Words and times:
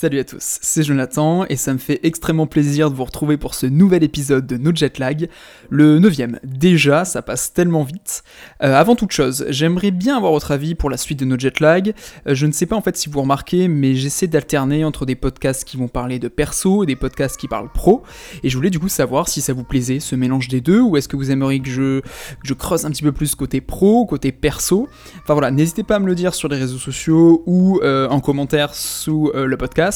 Salut 0.00 0.20
à 0.20 0.24
tous, 0.24 0.60
c'est 0.62 0.84
Jonathan 0.84 1.44
et 1.46 1.56
ça 1.56 1.72
me 1.72 1.78
fait 1.78 1.98
extrêmement 2.04 2.46
plaisir 2.46 2.88
de 2.88 2.94
vous 2.94 3.02
retrouver 3.02 3.36
pour 3.36 3.56
ce 3.56 3.66
nouvel 3.66 4.04
épisode 4.04 4.46
de 4.46 4.56
No 4.56 4.70
Jet 4.72 5.00
Lag, 5.00 5.28
le 5.70 5.98
neuvième. 5.98 6.38
Déjà, 6.44 7.04
ça 7.04 7.20
passe 7.20 7.52
tellement 7.52 7.82
vite. 7.82 8.22
Euh, 8.62 8.76
avant 8.76 8.94
toute 8.94 9.10
chose, 9.10 9.44
j'aimerais 9.48 9.90
bien 9.90 10.16
avoir 10.16 10.30
votre 10.30 10.52
avis 10.52 10.76
pour 10.76 10.88
la 10.88 10.96
suite 10.96 11.18
de 11.18 11.24
No 11.24 11.36
Jet 11.36 11.58
Lag. 11.58 11.94
Euh, 12.28 12.36
je 12.36 12.46
ne 12.46 12.52
sais 12.52 12.64
pas 12.64 12.76
en 12.76 12.80
fait 12.80 12.96
si 12.96 13.08
vous 13.08 13.20
remarquez, 13.20 13.66
mais 13.66 13.96
j'essaie 13.96 14.28
d'alterner 14.28 14.84
entre 14.84 15.04
des 15.04 15.16
podcasts 15.16 15.64
qui 15.64 15.76
vont 15.76 15.88
parler 15.88 16.20
de 16.20 16.28
perso 16.28 16.84
et 16.84 16.86
des 16.86 16.94
podcasts 16.94 17.36
qui 17.36 17.48
parlent 17.48 17.72
pro. 17.72 18.04
Et 18.44 18.50
je 18.50 18.56
voulais 18.56 18.70
du 18.70 18.78
coup 18.78 18.88
savoir 18.88 19.28
si 19.28 19.40
ça 19.40 19.52
vous 19.52 19.64
plaisait 19.64 19.98
ce 19.98 20.14
mélange 20.14 20.46
des 20.46 20.60
deux 20.60 20.80
ou 20.80 20.96
est-ce 20.96 21.08
que 21.08 21.16
vous 21.16 21.32
aimeriez 21.32 21.58
que 21.58 21.70
je, 21.70 22.02
je 22.44 22.54
creuse 22.54 22.84
un 22.84 22.90
petit 22.90 23.02
peu 23.02 23.10
plus 23.10 23.34
côté 23.34 23.60
pro, 23.60 24.06
côté 24.06 24.30
perso. 24.30 24.88
Enfin 25.24 25.32
voilà, 25.32 25.50
n'hésitez 25.50 25.82
pas 25.82 25.96
à 25.96 25.98
me 25.98 26.06
le 26.06 26.14
dire 26.14 26.34
sur 26.34 26.46
les 26.46 26.56
réseaux 26.56 26.78
sociaux 26.78 27.42
ou 27.46 27.80
euh, 27.82 28.06
en 28.10 28.20
commentaire 28.20 28.76
sous 28.76 29.32
le 29.34 29.56
podcast 29.56 29.87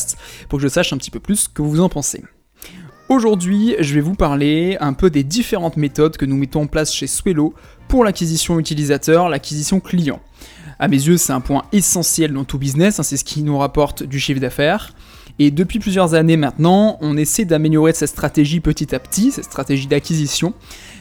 pour 0.49 0.59
que 0.59 0.63
je 0.63 0.69
sache 0.69 0.93
un 0.93 0.97
petit 0.97 1.11
peu 1.11 1.21
plus 1.21 1.37
ce 1.37 1.49
que 1.49 1.63
vous 1.63 1.81
en 1.81 1.89
pensez. 1.89 2.23
Aujourd'hui, 3.09 3.77
je 3.79 3.95
vais 3.95 4.01
vous 4.01 4.15
parler 4.15 4.77
un 4.81 4.95
peu 4.95 5.11
des 5.11 5.23
différentes 5.23 5.77
méthodes 5.77 6.17
que 6.17 6.25
nous 6.25 6.37
mettons 6.37 6.63
en 6.63 6.67
place 6.67 6.93
chez 6.93 7.07
Swello 7.07 7.55
pour 7.89 8.05
l'acquisition 8.05 8.59
utilisateur, 8.59 9.29
l'acquisition 9.29 9.81
client. 9.81 10.21
À 10.79 10.89
mes 10.89 10.97
yeux, 10.97 11.17
c'est 11.19 11.33
un 11.33 11.41
point 11.41 11.65
essentiel 11.73 12.33
dans 12.33 12.45
tout 12.45 12.59
business, 12.59 12.99
hein, 12.99 13.03
c'est 13.03 13.17
ce 13.17 13.25
qui 13.25 13.43
nous 13.43 13.59
rapporte 13.59 14.03
du 14.03 14.19
chiffre 14.19 14.41
d'affaires. 14.41 14.95
Et 15.39 15.51
depuis 15.51 15.79
plusieurs 15.79 16.15
années 16.15 16.37
maintenant, 16.37 16.99
on 17.01 17.17
essaie 17.17 17.45
d'améliorer 17.45 17.93
cette 17.93 18.11
stratégie 18.11 18.61
petit 18.61 18.95
à 18.95 18.99
petit, 18.99 19.31
cette 19.33 19.45
stratégie 19.45 19.87
d'acquisition. 19.87 20.55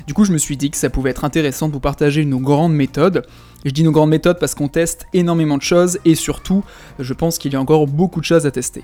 Du 0.08 0.14
coup, 0.14 0.26
je 0.26 0.32
me 0.32 0.38
suis 0.38 0.58
dit 0.58 0.72
que 0.72 0.78
ça 0.78 0.90
pouvait 0.90 1.12
être 1.12 1.26
intéressant 1.26 1.68
de 1.68 1.74
vous 1.74 1.80
partager 1.80 2.26
nos 2.26 2.40
grandes 2.40 2.74
méthodes. 2.74 3.24
Je 3.66 3.72
dis 3.72 3.84
nos 3.84 3.92
grandes 3.92 4.10
méthodes 4.10 4.40
parce 4.40 4.56
qu'on 4.56 4.68
teste 4.68 5.06
énormément 5.14 5.58
de 5.58 5.62
choses 5.62 6.00
et 6.06 6.16
surtout, 6.16 6.64
je 7.00 7.14
pense 7.14 7.38
qu'il 7.38 7.54
y 7.54 7.56
a 7.56 7.62
encore 7.62 7.88
beaucoup 7.88 8.20
de 8.20 8.26
choses 8.26 8.46
à 8.46 8.52
tester. 8.52 8.84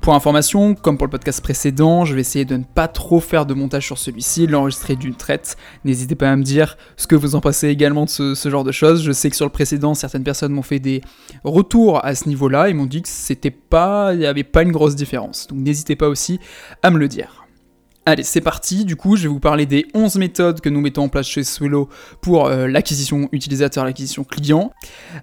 Pour 0.00 0.14
information, 0.14 0.74
comme 0.74 0.96
pour 0.96 1.06
le 1.06 1.10
podcast 1.10 1.42
précédent, 1.42 2.06
je 2.06 2.14
vais 2.14 2.22
essayer 2.22 2.46
de 2.46 2.56
ne 2.56 2.64
pas 2.64 2.88
trop 2.88 3.20
faire 3.20 3.44
de 3.44 3.52
montage 3.52 3.84
sur 3.84 3.98
celui-ci, 3.98 4.46
l'enregistrer 4.46 4.96
d'une 4.96 5.14
traite. 5.14 5.58
N'hésitez 5.84 6.14
pas 6.14 6.30
à 6.30 6.36
me 6.36 6.42
dire 6.42 6.78
ce 6.96 7.06
que 7.06 7.14
vous 7.14 7.34
en 7.34 7.42
pensez 7.42 7.68
également 7.68 8.06
de 8.06 8.08
ce, 8.08 8.48
genre 8.48 8.64
de 8.64 8.72
choses. 8.72 9.02
Je 9.02 9.12
sais 9.12 9.28
que 9.28 9.36
sur 9.36 9.44
le 9.44 9.52
précédent, 9.52 9.92
certaines 9.92 10.24
personnes 10.24 10.52
m'ont 10.52 10.62
fait 10.62 10.78
des 10.78 11.02
retours 11.44 12.02
à 12.02 12.14
ce 12.14 12.30
niveau-là, 12.30 12.70
ils 12.70 12.74
m'ont 12.74 12.86
dit 12.86 13.02
que 13.02 13.08
c'était 13.10 13.50
pas, 13.50 14.14
il 14.14 14.20
n'y 14.20 14.26
avait 14.26 14.42
pas 14.42 14.62
une 14.62 14.72
grosse 14.72 14.96
différence. 14.96 15.46
Donc 15.48 15.58
n'hésitez 15.58 15.96
pas 15.96 16.08
aussi 16.08 16.40
à 16.82 16.90
me 16.90 16.98
le 16.98 17.06
dire. 17.06 17.39
Allez, 18.06 18.22
c'est 18.22 18.40
parti. 18.40 18.86
Du 18.86 18.96
coup, 18.96 19.16
je 19.16 19.24
vais 19.24 19.28
vous 19.28 19.40
parler 19.40 19.66
des 19.66 19.86
11 19.92 20.16
méthodes 20.16 20.62
que 20.62 20.70
nous 20.70 20.80
mettons 20.80 21.02
en 21.02 21.08
place 21.10 21.26
chez 21.26 21.44
Swello 21.44 21.90
pour 22.22 22.46
euh, 22.46 22.66
l'acquisition 22.66 23.28
utilisateur, 23.30 23.84
l'acquisition 23.84 24.24
client. 24.24 24.72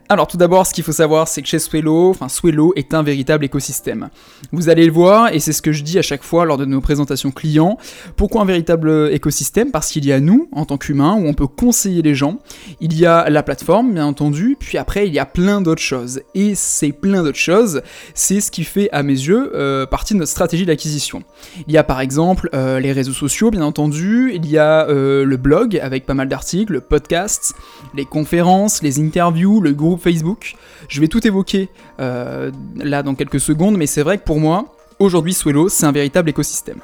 Alors, 0.09 0.27
tout 0.27 0.37
d'abord, 0.37 0.67
ce 0.67 0.75
qu'il 0.75 0.83
faut 0.83 0.91
savoir, 0.91 1.27
c'est 1.27 1.41
que 1.41 1.47
chez 1.47 1.57
Swello, 1.57 2.11
enfin, 2.11 2.29
Swello 2.29 2.73
est 2.75 2.93
un 2.93 3.01
véritable 3.01 3.43
écosystème. 3.45 4.09
Vous 4.51 4.69
allez 4.69 4.85
le 4.85 4.91
voir, 4.91 5.33
et 5.33 5.39
c'est 5.39 5.53
ce 5.53 5.63
que 5.63 5.71
je 5.71 5.81
dis 5.81 5.97
à 5.97 6.03
chaque 6.03 6.21
fois 6.21 6.45
lors 6.45 6.57
de 6.57 6.65
nos 6.65 6.79
présentations 6.79 7.31
clients. 7.31 7.79
Pourquoi 8.15 8.43
un 8.43 8.45
véritable 8.45 9.09
écosystème? 9.11 9.71
Parce 9.71 9.89
qu'il 9.89 10.05
y 10.05 10.11
a 10.11 10.19
nous, 10.19 10.47
en 10.51 10.65
tant 10.65 10.77
qu'humains, 10.77 11.15
où 11.15 11.25
on 11.25 11.33
peut 11.33 11.47
conseiller 11.47 12.03
les 12.03 12.13
gens. 12.13 12.37
Il 12.79 12.95
y 12.95 13.07
a 13.07 13.27
la 13.31 13.41
plateforme, 13.41 13.95
bien 13.95 14.05
entendu, 14.05 14.55
puis 14.59 14.77
après, 14.77 15.07
il 15.07 15.13
y 15.15 15.19
a 15.19 15.25
plein 15.25 15.61
d'autres 15.61 15.81
choses. 15.81 16.21
Et 16.35 16.53
ces 16.53 16.91
plein 16.91 17.23
d'autres 17.23 17.39
choses, 17.39 17.81
c'est 18.13 18.39
ce 18.39 18.51
qui 18.51 18.63
fait, 18.63 18.87
à 18.91 19.01
mes 19.01 19.13
yeux, 19.13 19.51
euh, 19.55 19.87
partie 19.87 20.13
de 20.13 20.19
notre 20.19 20.31
stratégie 20.31 20.67
d'acquisition. 20.67 21.23
Il 21.67 21.73
y 21.73 21.77
a 21.79 21.83
par 21.83 22.01
exemple... 22.01 22.49
Euh, 22.53 22.66
euh, 22.67 22.79
les 22.79 22.91
réseaux 22.91 23.13
sociaux, 23.13 23.49
bien 23.49 23.61
entendu. 23.61 24.31
Il 24.33 24.45
y 24.45 24.57
a 24.57 24.87
euh, 24.87 25.23
le 25.23 25.37
blog 25.37 25.79
avec 25.81 26.05
pas 26.05 26.13
mal 26.13 26.27
d'articles, 26.27 26.73
le 26.73 26.81
podcast, 26.81 27.55
les 27.95 28.05
conférences, 28.05 28.83
les 28.83 28.99
interviews, 28.99 29.61
le 29.61 29.71
groupe 29.71 30.01
Facebook. 30.01 30.55
Je 30.89 30.99
vais 30.99 31.07
tout 31.07 31.25
évoquer 31.25 31.69
euh, 31.99 32.51
là 32.75 33.03
dans 33.03 33.15
quelques 33.15 33.39
secondes, 33.39 33.77
mais 33.77 33.87
c'est 33.87 34.03
vrai 34.03 34.17
que 34.17 34.23
pour 34.23 34.39
moi, 34.39 34.75
aujourd'hui, 34.99 35.33
Swello, 35.33 35.69
c'est 35.69 35.85
un 35.85 35.91
véritable 35.91 36.29
écosystème. 36.29 36.81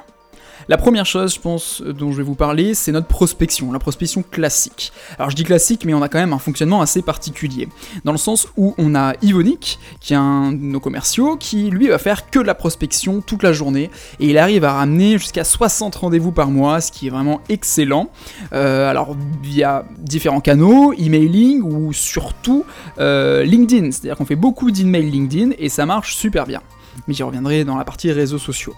La 0.68 0.78
première 0.78 1.04
chose, 1.04 1.34
je 1.34 1.40
pense, 1.40 1.82
dont 1.82 2.10
je 2.12 2.16
vais 2.16 2.22
vous 2.22 2.34
parler, 2.34 2.74
c'est 2.74 2.92
notre 2.92 3.06
prospection, 3.06 3.70
la 3.72 3.78
prospection 3.78 4.22
classique. 4.22 4.92
Alors 5.18 5.30
je 5.30 5.36
dis 5.36 5.44
classique, 5.44 5.84
mais 5.84 5.92
on 5.92 6.02
a 6.02 6.08
quand 6.08 6.18
même 6.18 6.32
un 6.32 6.38
fonctionnement 6.38 6.80
assez 6.80 7.02
particulier. 7.02 7.68
Dans 8.04 8.12
le 8.12 8.18
sens 8.18 8.48
où 8.56 8.74
on 8.78 8.94
a 8.94 9.12
Ivonic, 9.22 9.78
qui 10.00 10.14
est 10.14 10.16
un 10.16 10.52
de 10.52 10.62
nos 10.62 10.80
commerciaux, 10.80 11.36
qui 11.36 11.70
lui 11.70 11.88
va 11.88 11.98
faire 11.98 12.30
que 12.30 12.38
de 12.38 12.44
la 12.44 12.54
prospection 12.54 13.20
toute 13.20 13.42
la 13.42 13.52
journée, 13.52 13.90
et 14.20 14.30
il 14.30 14.38
arrive 14.38 14.64
à 14.64 14.72
ramener 14.72 15.18
jusqu'à 15.18 15.44
60 15.44 15.94
rendez-vous 15.96 16.32
par 16.32 16.48
mois, 16.48 16.80
ce 16.80 16.90
qui 16.90 17.08
est 17.08 17.10
vraiment 17.10 17.40
excellent. 17.48 18.10
Euh, 18.52 18.88
alors 18.88 19.16
via 19.42 19.84
différents 19.98 20.40
canaux, 20.40 20.94
emailing 20.94 21.60
ou 21.62 21.92
surtout 21.92 22.64
euh, 22.98 23.44
LinkedIn, 23.44 23.90
c'est-à-dire 23.90 24.16
qu'on 24.16 24.24
fait 24.24 24.34
beaucoup 24.36 24.70
d'emails 24.70 25.10
LinkedIn 25.10 25.50
et 25.58 25.68
ça 25.68 25.84
marche 25.84 26.16
super 26.16 26.46
bien 26.46 26.62
mais 27.06 27.14
j'y 27.14 27.22
reviendrai 27.22 27.64
dans 27.64 27.76
la 27.76 27.84
partie 27.84 28.10
réseaux 28.12 28.38
sociaux. 28.38 28.74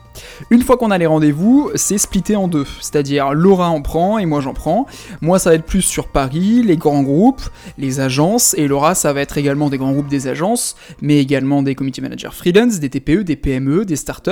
Une 0.51 0.63
fois 0.63 0.77
qu'on 0.77 0.91
a 0.91 0.99
les 0.99 1.07
rendez-vous, 1.07 1.71
c'est 1.75 1.99
splitté 1.99 2.37
en 2.37 2.49
deux, 2.49 2.67
c'est-à-dire 2.81 3.33
Laura 3.33 3.71
en 3.71 3.83
prend 3.83 4.19
et 4.19 4.27
moi 4.27 4.41
j'en 4.41 4.55
prends. 4.55 4.87
Moi 5.21 5.39
ça 5.39 5.51
va 5.51 5.57
être 5.57 5.65
plus 5.65 5.83
sur 5.83 6.09
Paris, 6.09 6.63
les 6.63 6.77
grands 6.77 7.03
groupes, 7.03 7.43
les 7.79 8.01
agences, 8.01 8.55
et 8.55 8.69
Laura 8.69 8.95
ça 8.95 9.13
va 9.13 9.21
être 9.21 9.39
également 9.39 9.71
des 9.71 9.79
grands 9.79 9.93
groupes 9.93 10.09
des 10.09 10.29
agences, 10.29 10.77
mais 11.01 11.19
également 11.19 11.63
des 11.63 11.75
community 11.75 12.01
managers 12.01 12.31
freelance, 12.33 12.81
des 12.81 12.91
TPE, 12.91 13.25
des 13.25 13.37
PME, 13.37 13.85
des 13.85 13.97
startups. 13.97 14.31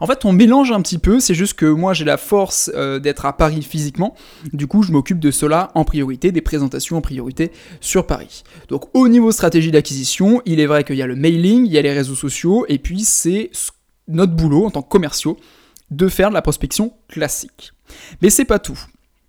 En 0.00 0.06
fait 0.06 0.24
on 0.24 0.32
mélange 0.32 0.72
un 0.72 0.80
petit 0.80 0.98
peu, 0.98 1.20
c'est 1.20 1.34
juste 1.34 1.54
que 1.54 1.66
moi 1.66 1.94
j'ai 1.94 2.04
la 2.04 2.16
force 2.16 2.70
euh, 2.74 2.98
d'être 2.98 3.26
à 3.26 3.32
Paris 3.32 3.62
physiquement, 3.62 4.14
du 4.52 4.66
coup 4.66 4.82
je 4.82 4.92
m'occupe 4.92 5.18
de 5.18 5.30
cela 5.30 5.70
en 5.74 5.84
priorité, 5.84 6.32
des 6.32 6.40
présentations 6.40 6.96
en 6.96 7.00
priorité 7.00 7.52
sur 7.80 8.06
Paris. 8.06 8.42
Donc 8.68 8.84
au 8.94 9.08
niveau 9.08 9.32
stratégie 9.32 9.70
d'acquisition, 9.70 10.42
il 10.46 10.60
est 10.60 10.66
vrai 10.66 10.84
qu'il 10.84 10.96
y 10.96 11.02
a 11.02 11.06
le 11.06 11.16
mailing, 11.16 11.66
il 11.66 11.72
y 11.72 11.78
a 11.78 11.82
les 11.82 11.92
réseaux 11.92 12.14
sociaux, 12.14 12.64
et 12.68 12.78
puis 12.78 13.04
c'est 13.20 13.50
notre 14.08 14.32
boulot 14.32 14.66
en 14.66 14.70
tant 14.70 14.82
que 14.82 14.88
commerciaux 14.88 15.38
de 15.90 16.08
faire 16.08 16.30
de 16.30 16.34
la 16.34 16.42
prospection 16.42 16.94
classique. 17.08 17.72
Mais 18.22 18.30
c'est 18.30 18.44
pas 18.44 18.58
tout. 18.58 18.78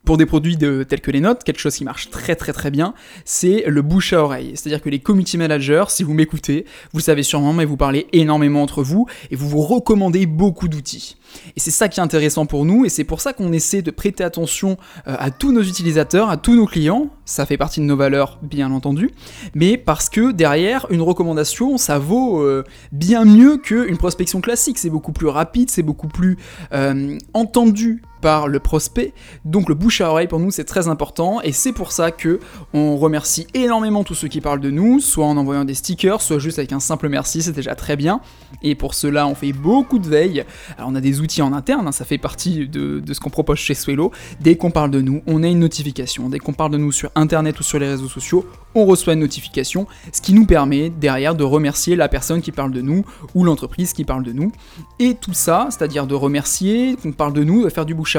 Pour 0.06 0.18
des 0.18 0.26
produits 0.26 0.58
tels 0.58 1.02
que 1.02 1.12
les 1.12 1.20
notes, 1.20 1.44
quelque 1.44 1.60
chose 1.60 1.76
qui 1.76 1.84
marche 1.84 2.10
très 2.10 2.36
très 2.36 2.54
très 2.54 2.72
bien, 2.72 2.94
c'est 3.24 3.64
le 3.68 3.82
bouche 3.82 4.14
à 4.14 4.24
oreille. 4.24 4.54
C'est-à-dire 4.56 4.82
que 4.82 4.90
les 4.90 5.00
community 5.00 5.38
managers, 5.38 5.86
si 5.90 6.04
vous 6.04 6.14
m'écoutez, 6.14 6.66
vous 6.92 7.00
savez 7.00 7.22
sûrement, 7.22 7.54
mais 7.54 7.66
vous 7.66 7.78
parlez 7.78 8.08
énormément 8.12 8.64
entre 8.64 8.82
vous 8.82 9.06
et 9.30 9.36
vous 9.36 9.48
vous 9.48 9.62
recommandez 9.62 10.26
beaucoup 10.26 10.68
d'outils. 10.68 11.18
Et 11.56 11.60
c'est 11.60 11.72
ça 11.72 11.88
qui 11.88 12.00
est 12.00 12.04
intéressant 12.04 12.46
pour 12.46 12.66
nous, 12.66 12.86
et 12.86 12.90
c'est 12.90 13.04
pour 13.04 13.22
ça 13.22 13.34
qu'on 13.34 13.54
essaie 13.54 13.82
de 13.82 13.92
prêter 13.92 14.24
attention 14.24 14.78
euh, 15.08 15.16
à 15.20 15.32
tous 15.32 15.52
nos 15.52 15.62
utilisateurs, 15.62 16.30
à 16.30 16.38
tous 16.38 16.56
nos 16.56 16.66
clients, 16.66 17.10
ça 17.26 17.46
fait 17.46 17.58
partie 17.58 17.80
de 17.80 17.86
nos 17.86 17.96
valeurs 17.96 18.40
bien 18.42 18.72
entendu, 18.72 19.12
mais 19.56 19.78
parce 19.78 20.10
que 20.10 20.32
derrière, 20.32 20.88
une 20.90 21.02
recommandation, 21.02 21.78
ça 21.78 22.00
vaut 22.00 22.42
euh, 22.42 22.64
bien 22.92 23.26
mieux 23.26 23.58
qu'une 23.58 23.98
prospection 23.98 24.42
classique, 24.42 24.78
c'est 24.78 24.90
beaucoup 24.90 25.14
plus 25.14 25.28
rapide, 25.28 25.70
c'est 25.70 25.84
beaucoup 25.84 26.08
plus 26.08 26.38
euh, 26.74 27.18
entendu 27.34 28.02
par 28.22 28.48
le 28.48 28.60
prospect. 28.60 29.14
Donc 29.46 29.70
le 29.70 29.76
bouche 29.76 30.02
à 30.02 30.10
oreille 30.10 30.28
pour 30.28 30.40
nous 30.40 30.52
c'est 30.52 30.64
très 30.64 30.88
important 30.88 31.42
et 31.42 31.52
c'est 31.52 31.74
pour 31.74 31.92
ça 31.92 32.12
que 32.12 32.40
on 32.74 32.98
remercie 32.98 33.48
énormément 33.54 34.04
tous 34.04 34.16
ceux 34.16 34.28
qui 34.28 34.42
parlent 34.42 34.62
de 34.62 34.72
nous, 34.72 35.00
soit 35.00 35.26
en 35.26 35.38
envoyant 35.38 35.66
des 35.66 35.74
stickers, 35.74 36.22
soit 36.22 36.40
juste 36.40 36.60
avec 36.60 36.72
un 36.72 36.80
simple 36.80 37.10
merci, 37.10 37.42
c'est 37.42 37.52
déjà 37.52 37.76
très 37.76 37.96
bien. 37.96 38.22
Et 38.64 38.76
pour 38.76 38.94
cela 38.94 39.28
on 39.28 39.36
fait 39.36 39.54
beaucoup 39.54 40.00
de 40.00 40.08
veille. 40.08 40.46
Alors 40.78 40.90
on 40.90 40.96
a 40.96 41.02
des 41.02 41.20
outils 41.20 41.42
en 41.42 41.54
interne, 41.54 41.88
hein, 41.88 41.92
ça 41.92 42.06
fait 42.06 42.18
partie 42.18 42.68
de, 42.68 43.02
ce 43.12 43.20
qu'on 43.20 43.30
propose 43.30 43.58
chez 43.58 43.74
Swello. 43.74 44.12
Dès 44.40 44.56
qu'on 44.56 44.72
parle 44.72 44.92
de 44.92 45.02
nous, 45.02 45.22
on 45.28 45.44
a 45.44 45.48
une 45.48 45.60
notification. 45.60 46.30
Dès 46.30 46.40
qu'on 46.40 46.54
parle 46.54 46.72
de 46.72 46.78
nous 46.78 46.92
sur 46.92 47.12
internet 47.16 47.60
ou 47.60 47.64
sur 47.64 47.80
les 47.80 47.88
réseaux 47.88 48.08
sociaux, 48.08 48.46
on 48.76 48.86
reçoit 48.86 49.14
une 49.14 49.20
notification, 49.20 49.88
ce 50.14 50.22
qui 50.22 50.34
nous 50.34 50.46
permet 50.46 50.90
derrière 50.90 51.36
de 51.36 51.44
remercier 51.44 51.96
la 51.96 52.08
personne 52.08 52.42
qui 52.42 52.52
parle 52.52 52.72
de 52.72 52.82
nous 52.82 53.06
ou 53.36 53.44
l'entreprise 53.44 53.94
qui 53.94 54.06
parle 54.06 54.24
de 54.24 54.32
nous. 54.32 54.52
Et 55.00 55.16
tout 55.16 55.34
ça, 55.34 55.68
c'est-à-dire 55.70 56.08
de 56.08 56.16
remercier, 56.16 56.96
qu'on 56.96 57.12
parle 57.12 57.34
de 57.34 57.44
nous, 57.44 57.64
de 57.64 57.70
faire 57.70 57.86
du 57.86 57.94
bouche 57.94 58.11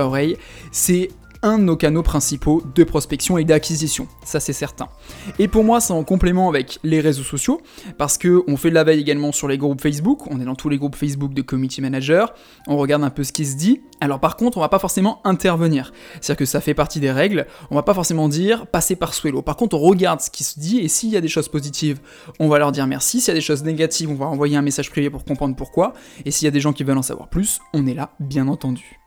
c'est 0.70 1.08
un 1.42 1.58
de 1.58 1.64
nos 1.64 1.76
canaux 1.76 2.03
principaux 2.03 2.62
de 2.75 2.84
prospection 2.84 3.36
et 3.36 3.44
d'acquisition, 3.44 4.06
ça 4.25 4.38
c'est 4.38 4.53
certain. 4.53 4.88
Et 5.41 5.48
pour 5.48 5.64
moi, 5.64 5.80
c'est 5.80 5.92
en 5.92 6.04
complément 6.04 6.48
avec 6.48 6.78
les 6.84 7.00
réseaux 7.00 7.25
sociaux, 7.25 7.60
parce 7.98 8.16
que 8.16 8.44
on 8.47 8.56
fait 8.56 8.70
de 8.70 8.75
la 8.75 8.84
veille 8.84 9.00
également 9.00 9.32
sur 9.32 9.48
les 9.48 9.58
groupes 9.58 9.81
Facebook, 9.81 10.20
on 10.31 10.41
est 10.41 10.44
dans 10.44 10.54
tous 10.54 10.69
les 10.69 10.78
groupes 10.78 10.94
Facebook 10.94 11.34
de 11.34 11.42
community 11.42 11.81
manager, 11.81 12.32
on 12.69 12.76
regarde 12.76 13.02
un 13.02 13.11
peu 13.11 13.25
ce 13.25 13.32
qui 13.32 13.44
se 13.44 13.56
dit. 13.56 13.82
Alors 14.00 14.20
par 14.20 14.37
contre, 14.37 14.58
on 14.58 14.61
va 14.61 14.69
pas 14.69 14.78
forcément 14.78 15.20
intervenir, 15.25 15.93
c'est-à-dire 16.20 16.37
que 16.38 16.44
ça 16.44 16.61
fait 16.61 16.75
partie 16.75 17.00
des 17.00 17.11
règles, 17.11 17.46
on 17.70 17.75
va 17.75 17.82
pas 17.82 17.94
forcément 17.94 18.28
dire 18.28 18.69
passer 18.69 18.94
par 18.94 19.12
Swello. 19.12 19.43
Par 19.43 19.56
contre, 19.56 19.76
on 19.76 19.81
regarde 19.81 20.20
ce 20.20 20.31
qui 20.31 20.44
se 20.44 20.61
dit 20.61 20.78
et 20.78 20.87
s'il 20.87 21.11
y 21.11 21.17
a 21.17 21.20
des 21.20 21.28
choses 21.28 21.49
positives, 21.49 22.00
on 22.38 22.49
va 22.49 22.58
leur 22.58 22.70
dire 22.70 22.87
merci. 22.87 23.20
S'il 23.20 23.28
y 23.28 23.32
a 23.32 23.34
des 23.34 23.40
choses 23.40 23.64
négatives, 23.64 24.11
on 24.11 24.14
va 24.14 24.26
envoyer 24.26 24.56
un 24.56 24.62
message 24.62 24.90
privé 24.90 25.11
pour 25.11 25.25
comprendre 25.25 25.56
pourquoi. 25.56 25.93
Et 26.25 26.31
s'il 26.31 26.46
y 26.46 26.49
a 26.49 26.52
des 26.52 26.61
gens 26.61 26.72
qui 26.72 26.84
veulent 26.84 26.99
en 26.99 27.02
savoir 27.02 27.28
plus, 27.28 27.61
on 27.75 27.87
est 27.87 27.94
là, 27.94 28.12
bien 28.20 28.46
entendu. 28.46 29.01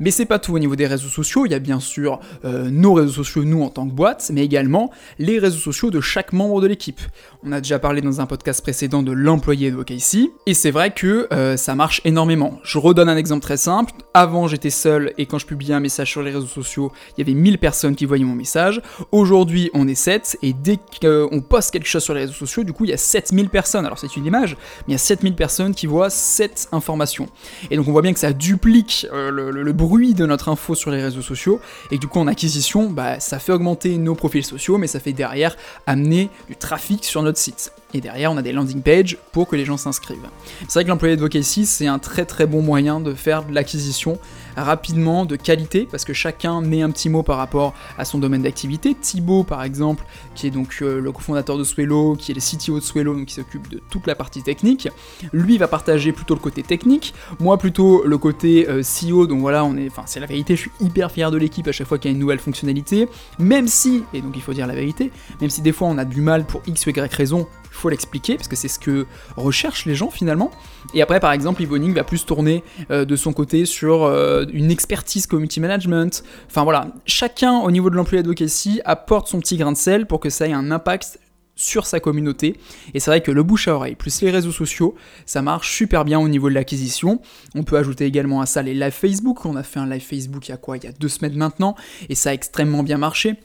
Mais 0.00 0.10
c'est 0.10 0.26
pas 0.26 0.38
tout 0.38 0.54
au 0.54 0.58
niveau 0.58 0.76
des 0.76 0.86
réseaux 0.86 1.08
sociaux, 1.08 1.46
il 1.46 1.52
y 1.52 1.54
a 1.54 1.58
bien 1.58 1.80
sûr 1.80 2.20
euh, 2.44 2.70
nos 2.70 2.94
réseaux 2.94 3.12
sociaux, 3.12 3.44
nous 3.44 3.62
en 3.62 3.68
tant 3.68 3.86
que 3.86 3.92
boîte, 3.92 4.30
mais 4.32 4.44
également 4.44 4.90
les 5.18 5.38
réseaux 5.38 5.58
sociaux 5.58 5.90
de 5.90 6.00
chaque 6.00 6.32
membre 6.32 6.60
de 6.60 6.66
l'équipe. 6.66 7.00
On 7.44 7.52
a 7.52 7.60
déjà 7.60 7.78
parlé 7.78 8.00
dans 8.00 8.20
un 8.20 8.26
podcast 8.26 8.62
précédent 8.62 9.02
de 9.02 9.12
l'employé 9.12 9.70
de 9.70 9.76
OKC, 9.76 10.30
et 10.46 10.54
c'est 10.54 10.70
vrai 10.70 10.92
que 10.92 11.26
euh, 11.32 11.56
ça 11.56 11.74
marche 11.74 12.00
énormément. 12.04 12.58
Je 12.62 12.78
redonne 12.78 13.08
un 13.08 13.16
exemple 13.16 13.42
très 13.42 13.56
simple, 13.56 13.92
avant 14.14 14.46
j'étais 14.46 14.70
seul, 14.70 15.12
et 15.18 15.26
quand 15.26 15.38
je 15.38 15.46
publiais 15.46 15.74
un 15.74 15.80
message 15.80 16.10
sur 16.10 16.22
les 16.22 16.30
réseaux 16.30 16.46
sociaux, 16.46 16.92
il 17.16 17.20
y 17.20 17.22
avait 17.22 17.38
1000 17.38 17.58
personnes 17.58 17.96
qui 17.96 18.04
voyaient 18.04 18.24
mon 18.24 18.34
message, 18.34 18.80
aujourd'hui 19.10 19.70
on 19.74 19.88
est 19.88 19.94
7, 19.94 20.38
et 20.42 20.52
dès 20.52 20.78
qu'on 21.00 21.40
poste 21.40 21.72
quelque 21.72 21.88
chose 21.88 22.02
sur 22.02 22.14
les 22.14 22.20
réseaux 22.20 22.32
sociaux, 22.32 22.64
du 22.64 22.72
coup 22.72 22.84
il 22.84 22.90
y 22.90 22.94
a 22.94 22.98
7000 22.98 23.48
personnes, 23.48 23.86
alors 23.86 23.98
c'est 23.98 24.16
une 24.16 24.26
image, 24.26 24.56
mais 24.86 24.88
il 24.88 24.92
y 24.92 24.94
a 24.94 24.98
7000 24.98 25.34
personnes 25.34 25.74
qui 25.74 25.86
voient 25.86 26.10
cette 26.10 26.68
information. 26.72 27.28
Et 27.70 27.76
donc 27.76 27.88
on 27.88 27.92
voit 27.92 28.02
bien 28.02 28.12
que 28.12 28.20
ça 28.20 28.32
duplique 28.32 29.06
euh, 29.12 29.30
le, 29.30 29.41
bruit 29.72 30.14
de 30.14 30.26
notre 30.26 30.48
info 30.48 30.74
sur 30.74 30.90
les 30.90 31.02
réseaux 31.02 31.22
sociaux, 31.22 31.60
et 31.90 31.98
du 31.98 32.06
coup 32.06 32.18
en 32.18 32.26
acquisition, 32.26 32.90
bah, 32.90 33.20
ça 33.20 33.38
fait 33.38 33.52
augmenter 33.52 33.96
nos 33.96 34.14
profils 34.14 34.44
sociaux, 34.44 34.78
mais 34.78 34.86
ça 34.86 35.00
fait 35.00 35.12
derrière 35.12 35.56
amener 35.86 36.30
du 36.48 36.56
trafic 36.56 37.04
sur 37.04 37.22
notre 37.22 37.38
site. 37.38 37.72
Et 37.94 38.00
derrière, 38.00 38.32
on 38.32 38.36
a 38.36 38.42
des 38.42 38.52
landing 38.52 38.80
pages 38.80 39.18
pour 39.32 39.48
que 39.48 39.56
les 39.56 39.64
gens 39.64 39.76
s'inscrivent. 39.76 40.28
C'est 40.60 40.74
vrai 40.74 40.84
que 40.84 40.88
l'employé 40.88 41.16
de 41.16 41.20
Vocacy, 41.20 41.66
c'est 41.66 41.86
un 41.86 41.98
très 41.98 42.24
très 42.24 42.46
bon 42.46 42.62
moyen 42.62 43.00
de 43.00 43.12
faire 43.12 43.44
de 43.44 43.54
l'acquisition 43.54 44.18
rapidement, 44.56 45.24
de 45.24 45.36
qualité, 45.36 45.86
parce 45.90 46.04
que 46.04 46.12
chacun 46.12 46.60
met 46.60 46.82
un 46.82 46.90
petit 46.90 47.08
mot 47.08 47.22
par 47.22 47.36
rapport 47.36 47.74
à 47.98 48.04
son 48.04 48.18
domaine 48.18 48.42
d'activité. 48.42 48.94
Thibaut, 48.94 49.44
par 49.44 49.62
exemple, 49.62 50.04
qui 50.34 50.46
est 50.46 50.50
donc 50.50 50.78
euh, 50.82 51.00
le 51.00 51.12
cofondateur 51.12 51.58
de 51.58 51.64
Swello, 51.64 52.16
qui 52.16 52.32
est 52.32 52.34
le 52.34 52.40
CTO 52.40 52.78
de 52.78 52.84
Swello, 52.84 53.14
donc 53.14 53.26
qui 53.26 53.34
s'occupe 53.34 53.68
de 53.68 53.80
toute 53.90 54.06
la 54.06 54.14
partie 54.14 54.42
technique, 54.42 54.88
lui 55.32 55.58
va 55.58 55.68
partager 55.68 56.12
plutôt 56.12 56.34
le 56.34 56.40
côté 56.40 56.62
technique, 56.62 57.14
moi 57.40 57.58
plutôt 57.58 58.04
le 58.04 58.18
côté 58.18 58.68
euh, 58.68 58.82
CEO, 58.82 59.26
donc 59.26 59.40
voilà, 59.40 59.64
on 59.64 59.76
est, 59.76 59.88
enfin 59.88 60.02
c'est 60.06 60.20
la 60.20 60.26
vérité, 60.26 60.56
je 60.56 60.62
suis 60.62 60.70
hyper 60.80 61.10
fier 61.10 61.30
de 61.30 61.36
l'équipe 61.36 61.66
à 61.68 61.72
chaque 61.72 61.86
fois 61.86 61.98
qu'il 61.98 62.10
y 62.10 62.12
a 62.12 62.14
une 62.14 62.20
nouvelle 62.20 62.38
fonctionnalité, 62.38 63.08
même 63.38 63.68
si, 63.68 64.04
et 64.12 64.20
donc 64.20 64.32
il 64.36 64.42
faut 64.42 64.52
dire 64.52 64.66
la 64.66 64.74
vérité, 64.74 65.10
même 65.40 65.50
si 65.50 65.62
des 65.62 65.72
fois 65.72 65.88
on 65.88 65.98
a 65.98 66.04
du 66.04 66.20
mal 66.20 66.44
pour 66.44 66.62
X 66.66 66.86
ou 66.86 66.90
Y 66.90 67.12
raison, 67.14 67.46
il 67.72 67.74
faut 67.74 67.88
l'expliquer, 67.88 68.36
parce 68.36 68.48
que 68.48 68.56
c'est 68.56 68.68
ce 68.68 68.78
que 68.78 69.06
recherchent 69.34 69.86
les 69.86 69.94
gens 69.94 70.10
finalement. 70.10 70.50
Et 70.92 71.00
après, 71.00 71.20
par 71.20 71.32
exemple, 71.32 71.62
Evoning 71.62 71.94
va 71.94 72.04
plus 72.04 72.26
tourner 72.26 72.62
euh, 72.90 73.06
de 73.06 73.16
son 73.16 73.32
côté 73.32 73.64
sur 73.64 74.04
euh, 74.04 74.44
une 74.52 74.70
expertise 74.70 75.26
community 75.26 75.58
management. 75.58 76.22
Enfin 76.48 76.64
voilà, 76.64 76.88
chacun 77.06 77.60
au 77.60 77.70
niveau 77.70 77.88
de 77.88 77.96
l'employé 77.96 78.20
advocacy 78.20 78.82
apporte 78.84 79.28
son 79.28 79.40
petit 79.40 79.56
grain 79.56 79.72
de 79.72 79.76
sel 79.76 80.06
pour 80.06 80.20
que 80.20 80.28
ça 80.28 80.46
ait 80.46 80.52
un 80.52 80.70
impact 80.70 81.18
sur 81.54 81.86
sa 81.86 81.98
communauté. 81.98 82.56
Et 82.92 83.00
c'est 83.00 83.10
vrai 83.10 83.22
que 83.22 83.30
le 83.30 83.42
bouche 83.42 83.68
à 83.68 83.74
oreille 83.74 83.94
plus 83.94 84.20
les 84.20 84.30
réseaux 84.30 84.52
sociaux, 84.52 84.94
ça 85.26 85.42
marche 85.42 85.74
super 85.74 86.04
bien 86.04 86.18
au 86.18 86.28
niveau 86.28 86.48
de 86.48 86.54
l'acquisition. 86.54 87.20
On 87.54 87.62
peut 87.62 87.78
ajouter 87.78 88.04
également 88.04 88.40
à 88.40 88.46
ça 88.46 88.62
les 88.62 88.74
live 88.74 88.92
Facebook. 88.92 89.44
On 89.46 89.56
a 89.56 89.62
fait 89.62 89.80
un 89.80 89.86
live 89.86 90.02
Facebook 90.02 90.48
il 90.48 90.50
y 90.50 90.54
a 90.54 90.58
quoi? 90.58 90.76
Il 90.76 90.84
y 90.84 90.86
a 90.86 90.92
deux 90.92 91.08
semaines 91.08 91.36
maintenant, 91.36 91.74
et 92.08 92.14
ça 92.14 92.30
a 92.30 92.32
extrêmement 92.34 92.82
bien 92.82 92.98
marché. 92.98 93.36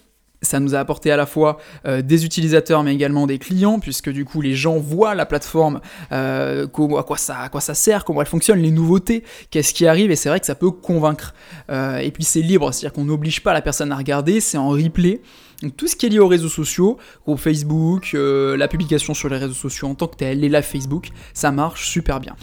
Ça 0.41 0.59
nous 0.59 0.75
a 0.75 0.79
apporté 0.79 1.11
à 1.11 1.17
la 1.17 1.25
fois 1.25 1.57
euh, 1.85 2.01
des 2.01 2.25
utilisateurs 2.25 2.83
mais 2.83 2.93
également 2.93 3.25
des 3.25 3.39
clients 3.39 3.79
puisque 3.79 4.09
du 4.09 4.23
coup 4.23 4.41
les 4.41 4.53
gens 4.53 4.77
voient 4.77 5.15
la 5.15 5.25
plateforme, 5.25 5.81
euh, 6.11 6.65
à, 6.65 7.03
quoi 7.03 7.17
ça, 7.17 7.73
sert, 7.73 8.05
comment 8.05 8.21
elle 8.21 8.27
fonctionne, 8.27 8.59
les 8.59 8.71
nouveautés, 8.71 9.23
qu'est-ce 9.49 9.73
qui 9.73 9.87
arrive 9.87 10.11
et 10.11 10.15
c'est 10.15 10.29
vrai 10.29 10.39
que 10.39 10.45
ça 10.45 10.55
peut 10.55 10.71
convaincre. 10.71 11.33
Euh, 11.69 11.97
et 11.97 12.11
puis 12.11 12.23
c'est 12.23 12.41
libre, 12.41 12.71
c'est-à-dire 12.71 12.93
qu'on 12.93 13.05
n'oblige 13.05 13.41
pas 13.41 13.53
la 13.53 13.61
personne 13.61 13.91
à 13.91 13.95
regarder, 13.95 14.39
c'est 14.39 14.57
en 14.57 14.69
replay. 14.69 15.21
Donc 15.63 15.75
tout 15.75 15.87
ce 15.87 15.95
qui 15.95 16.05
est 16.05 16.09
lié 16.09 16.19
aux 16.19 16.27
réseaux 16.27 16.49
sociaux, 16.49 16.97
au 17.25 17.35
Facebook, 17.35 18.11
la 18.13 18.67
publication 18.67 19.15
sur 19.15 19.29
les 19.29 19.37
réseaux 19.37 19.53
sociaux 19.53 19.87
en 19.87 19.95
tant 19.95 20.07
que 20.07 20.17
tel, 20.17 20.39
les 20.39 20.49
live 20.49 20.61
Facebook, 20.61 21.09
ça 21.33 21.51
marche 21.51 21.89
super 21.89 22.19
bien. 22.19 22.35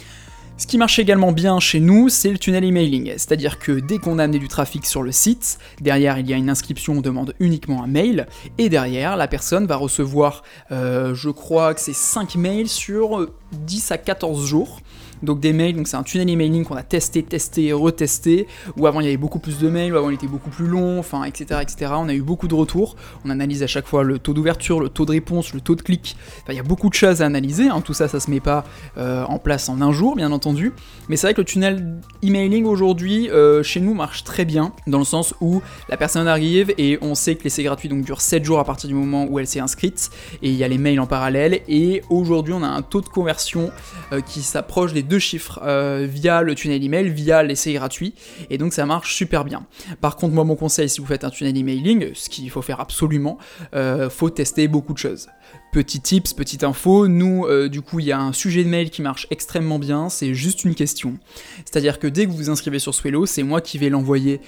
Ce 0.56 0.68
qui 0.68 0.78
marche 0.78 1.00
également 1.00 1.32
bien 1.32 1.58
chez 1.58 1.80
nous, 1.80 2.08
c'est 2.08 2.30
le 2.30 2.38
tunnel 2.38 2.62
emailing, 2.62 3.12
c'est-à-dire 3.16 3.58
que 3.58 3.72
dès 3.72 3.98
qu'on 3.98 4.20
a 4.20 4.24
amené 4.24 4.38
du 4.38 4.46
trafic 4.46 4.86
sur 4.86 5.02
le 5.02 5.10
site, 5.10 5.58
derrière 5.80 6.16
il 6.20 6.30
y 6.30 6.32
a 6.32 6.36
une 6.36 6.48
inscription, 6.48 6.94
on 6.94 7.00
demande 7.00 7.34
uniquement 7.40 7.82
un 7.82 7.88
mail, 7.88 8.28
et 8.56 8.68
derrière 8.68 9.16
la 9.16 9.26
personne 9.26 9.66
va 9.66 9.74
recevoir, 9.74 10.44
euh, 10.70 11.12
je 11.12 11.30
crois 11.30 11.74
que 11.74 11.80
c'est 11.80 11.92
5 11.92 12.36
mails 12.36 12.68
sur 12.68 13.28
10 13.50 13.90
à 13.90 13.98
14 13.98 14.46
jours, 14.46 14.78
donc 15.24 15.40
des 15.40 15.52
mails, 15.52 15.76
donc 15.76 15.88
c'est 15.88 15.96
un 15.96 16.02
tunnel 16.02 16.28
emailing 16.30 16.64
qu'on 16.64 16.76
a 16.76 16.82
testé, 16.82 17.22
testé, 17.22 17.72
retesté, 17.72 18.46
où 18.76 18.86
avant 18.86 19.00
il 19.00 19.04
y 19.04 19.08
avait 19.08 19.16
beaucoup 19.16 19.38
plus 19.38 19.58
de 19.58 19.68
mails, 19.68 19.94
où 19.94 19.96
avant 19.96 20.10
il 20.10 20.14
était 20.14 20.26
beaucoup 20.26 20.50
plus 20.50 20.66
long, 20.66 20.98
enfin 20.98 21.24
etc. 21.24 21.60
etc. 21.62 21.92
On 21.96 22.08
a 22.08 22.14
eu 22.14 22.22
beaucoup 22.22 22.48
de 22.48 22.54
retours, 22.54 22.96
on 23.24 23.30
analyse 23.30 23.62
à 23.62 23.66
chaque 23.66 23.86
fois 23.86 24.02
le 24.02 24.18
taux 24.18 24.34
d'ouverture, 24.34 24.80
le 24.80 24.88
taux 24.88 25.04
de 25.04 25.12
réponse, 25.12 25.52
le 25.54 25.60
taux 25.60 25.74
de 25.74 25.82
clic, 25.82 26.16
enfin 26.42 26.52
il 26.52 26.56
y 26.56 26.60
a 26.60 26.64
beaucoup 26.64 26.88
de 26.88 26.94
choses 26.94 27.22
à 27.22 27.26
analyser, 27.26 27.68
hein. 27.68 27.80
tout 27.80 27.94
ça 27.94 28.08
ça 28.08 28.20
se 28.20 28.30
met 28.30 28.40
pas 28.40 28.64
euh, 28.98 29.24
en 29.24 29.38
place 29.38 29.68
en 29.68 29.80
un 29.80 29.92
jour 29.92 30.16
bien 30.16 30.32
entendu, 30.32 30.72
mais 31.08 31.16
c'est 31.16 31.26
vrai 31.26 31.34
que 31.34 31.40
le 31.40 31.46
tunnel 31.46 32.00
emailing 32.22 32.64
aujourd'hui 32.64 33.30
euh, 33.30 33.62
chez 33.62 33.80
nous 33.80 33.94
marche 33.94 34.24
très 34.24 34.44
bien, 34.44 34.72
dans 34.86 34.98
le 34.98 35.04
sens 35.04 35.34
où 35.40 35.62
la 35.88 35.96
personne 35.96 36.28
arrive 36.28 36.72
et 36.78 36.98
on 37.02 37.14
sait 37.14 37.34
que 37.34 37.44
l'essai 37.44 37.62
gratuit 37.62 37.88
donc 37.88 38.02
dure 38.04 38.20
7 38.20 38.44
jours 38.44 38.58
à 38.58 38.64
partir 38.64 38.88
du 38.88 38.94
moment 38.94 39.26
où 39.28 39.38
elle 39.38 39.46
s'est 39.46 39.60
inscrite, 39.60 40.10
et 40.42 40.50
il 40.50 40.54
y 40.54 40.64
a 40.64 40.68
les 40.68 40.78
mails 40.78 41.00
en 41.00 41.06
parallèle, 41.06 41.60
et 41.68 42.02
aujourd'hui 42.10 42.54
on 42.54 42.62
a 42.62 42.68
un 42.68 42.82
taux 42.82 43.00
de 43.00 43.08
conversion 43.08 43.70
euh, 44.12 44.20
qui 44.20 44.42
s'approche 44.42 44.92
des 44.92 45.02
chiffres 45.18 45.60
euh, 45.64 46.06
via 46.08 46.42
le 46.42 46.54
tunnel 46.54 46.82
email, 46.82 47.10
via 47.10 47.42
l'essai 47.42 47.72
gratuit, 47.72 48.14
et 48.50 48.58
donc 48.58 48.72
ça 48.72 48.86
marche 48.86 49.14
super 49.14 49.44
bien. 49.44 49.66
Par 50.00 50.16
contre, 50.16 50.34
moi 50.34 50.44
mon 50.44 50.56
conseil, 50.56 50.88
si 50.88 51.00
vous 51.00 51.06
faites 51.06 51.24
un 51.24 51.30
tunnel 51.30 51.56
emailing, 51.56 52.10
ce 52.14 52.28
qu'il 52.28 52.50
faut 52.50 52.62
faire 52.62 52.80
absolument, 52.80 53.38
euh, 53.74 54.10
faut 54.10 54.30
tester 54.30 54.68
beaucoup 54.68 54.92
de 54.92 54.98
choses. 54.98 55.28
Petit 55.72 56.00
tips, 56.00 56.34
petite 56.34 56.62
info, 56.62 57.08
nous, 57.08 57.46
euh, 57.46 57.68
du 57.68 57.82
coup, 57.82 57.98
il 57.98 58.06
y 58.06 58.12
a 58.12 58.20
un 58.20 58.32
sujet 58.32 58.62
de 58.62 58.68
mail 58.68 58.90
qui 58.90 59.02
marche 59.02 59.26
extrêmement 59.30 59.78
bien, 59.78 60.08
c'est 60.08 60.32
juste 60.32 60.64
une 60.64 60.74
question. 60.74 61.18
C'est-à-dire 61.64 61.98
que 61.98 62.06
dès 62.06 62.26
que 62.26 62.30
vous 62.30 62.36
vous 62.36 62.50
inscrivez 62.50 62.78
sur 62.78 62.94
Swello, 62.94 63.26
c'est 63.26 63.42
moi 63.42 63.60
qui 63.60 63.78
vais 63.78 63.90
l'envoyer 63.90 64.40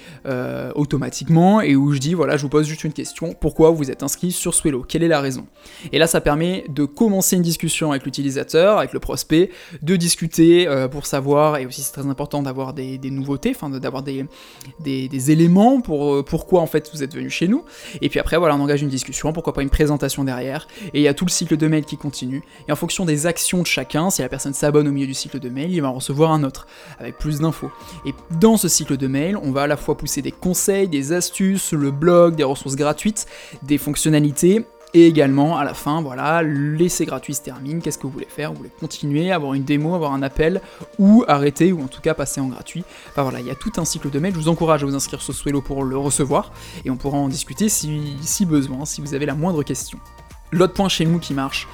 automatiquement 0.75 1.61
et 1.61 1.75
où 1.75 1.91
je 1.93 1.99
dis, 1.99 2.13
voilà, 2.13 2.37
je 2.37 2.43
vous 2.43 2.49
pose 2.49 2.67
juste 2.67 2.83
une 2.83 2.93
question, 2.93 3.33
pourquoi 3.39 3.71
vous 3.71 3.91
êtes 3.91 4.03
inscrit 4.03 4.31
sur 4.31 4.53
Swello? 4.53 4.83
Quelle 4.87 5.03
est 5.03 5.07
la 5.07 5.21
raison? 5.21 5.45
Et 5.91 5.99
là, 5.99 6.07
ça 6.07 6.21
permet 6.21 6.65
de 6.69 6.85
commencer 6.85 7.35
une 7.35 7.41
discussion 7.41 7.91
avec 7.91 8.05
l'utilisateur, 8.05 8.77
avec 8.77 8.93
le 8.93 8.99
prospect, 8.99 9.51
de 9.81 9.95
discuter 9.95 10.56
euh, 10.65 10.87
pour 10.87 11.05
savoir, 11.05 11.57
et 11.57 11.65
aussi 11.65 11.81
c'est 11.81 11.91
très 11.91 12.07
important 12.07 12.41
d'avoir 12.41 12.73
des, 12.73 12.99
nouveautés, 13.11 13.51
enfin 13.55 13.69
d'avoir 13.69 14.01
des, 14.01 14.25
éléments 15.31 15.81
pour 15.81 16.23
pourquoi 16.23 16.61
en 16.61 16.67
fait 16.67 16.89
vous 16.93 17.03
êtes 17.03 17.13
venu 17.13 17.29
chez 17.29 17.47
nous. 17.47 17.63
Et 18.01 18.09
puis 18.09 18.19
après, 18.19 18.37
voilà, 18.37 18.55
on 18.55 18.59
engage 18.61 18.81
une 18.81 18.89
discussion, 18.89 19.33
pourquoi 19.33 19.53
pas 19.53 19.61
une 19.61 19.69
présentation 19.69 20.23
derrière, 20.23 20.67
et 20.93 20.99
il 20.99 21.03
y 21.03 21.07
a 21.07 21.13
tout 21.13 21.25
le 21.25 21.31
cycle 21.31 21.57
de 21.57 21.67
mail 21.67 21.85
qui 21.85 21.97
continue, 21.97 22.43
et 22.67 22.71
en 22.71 22.75
fonction 22.75 23.05
des 23.05 23.27
actions 23.27 23.61
de 23.61 23.67
chacun, 23.67 24.09
si 24.09 24.21
la 24.21 24.29
personne 24.29 24.53
s'abonne 24.53 24.87
au 24.87 24.91
milieu 24.91 25.07
du 25.07 25.13
cycle 25.13 25.39
de 25.39 25.49
mail, 25.49 25.71
il 25.71 25.81
va 25.81 25.89
recevoir 25.89 26.31
un 26.31 26.43
autre, 26.43 26.67
avec 26.99 27.17
plus 27.17 27.39
d'infos. 27.39 27.71
Et 28.05 28.13
dans 28.39 28.57
ce 28.57 28.67
cycle 28.67 28.97
de 28.97 29.07
mail, 29.07 29.37
on 29.37 29.51
va 29.51 29.63
à 29.63 29.67
la 29.67 29.77
fois 29.77 29.97
pousser 29.97 30.21
des 30.21 30.31
conseils, 30.31 30.87
des 30.87 31.11
astuces, 31.11 31.73
le 31.73 31.91
blog, 31.91 32.35
des 32.35 32.43
ressources 32.43 32.75
gratuites, 32.75 33.25
des 33.63 33.77
fonctionnalités, 33.77 34.65
et 34.97 35.07
également, 35.07 35.57
à 35.57 35.63
la 35.63 35.73
fin, 35.73 36.01
voilà, 36.01 36.41
l'essai 36.41 37.05
gratuit 37.05 37.35
se 37.35 37.41
termine, 37.41 37.81
qu'est-ce 37.81 37.97
que 37.97 38.03
vous 38.07 38.13
voulez 38.13 38.27
faire? 38.27 38.51
Vous 38.51 38.57
voulez 38.57 38.71
continuer, 38.79 39.31
avoir 39.31 39.53
une 39.53 39.63
démo, 39.63 39.93
avoir 39.93 40.13
un 40.13 40.23
appel, 40.23 40.61
ou 40.97 41.23
arrêter, 41.27 41.71
ou 41.71 41.83
en 41.83 41.87
tout 41.87 42.01
cas 42.01 42.13
passer 42.13 42.41
en 42.41 42.47
gratuit? 42.47 42.83
Enfin 43.09 43.21
voilà, 43.23 43.39
il 43.39 43.45
y 43.45 43.51
a 43.51 43.55
tout 43.55 43.71
un 43.77 43.85
cycle 43.85 44.09
de 44.09 44.19
mail, 44.19 44.33
je 44.33 44.39
vous 44.39 44.49
encourage 44.49 44.83
à 44.83 44.85
vous 44.87 44.95
inscrire 44.95 45.21
sur 45.21 45.33
Swello 45.33 45.61
pour 45.61 45.83
le 45.83 45.97
recevoir, 45.97 46.51
et 46.83 46.89
on 46.89 46.95
pourra 46.97 47.17
en 47.17 47.29
discuter 47.29 47.69
si 47.69 48.45
besoin, 48.45 48.85
si 48.85 49.01
vous 49.01 49.13
avez 49.13 49.25
la 49.25 49.35
moindre 49.35 49.61
question. 49.63 49.99
L'autre 50.51 50.73
point 50.73 50.89
chez 50.89 51.05
nous 51.05 51.19
qui 51.19 51.33
marche 51.33 51.67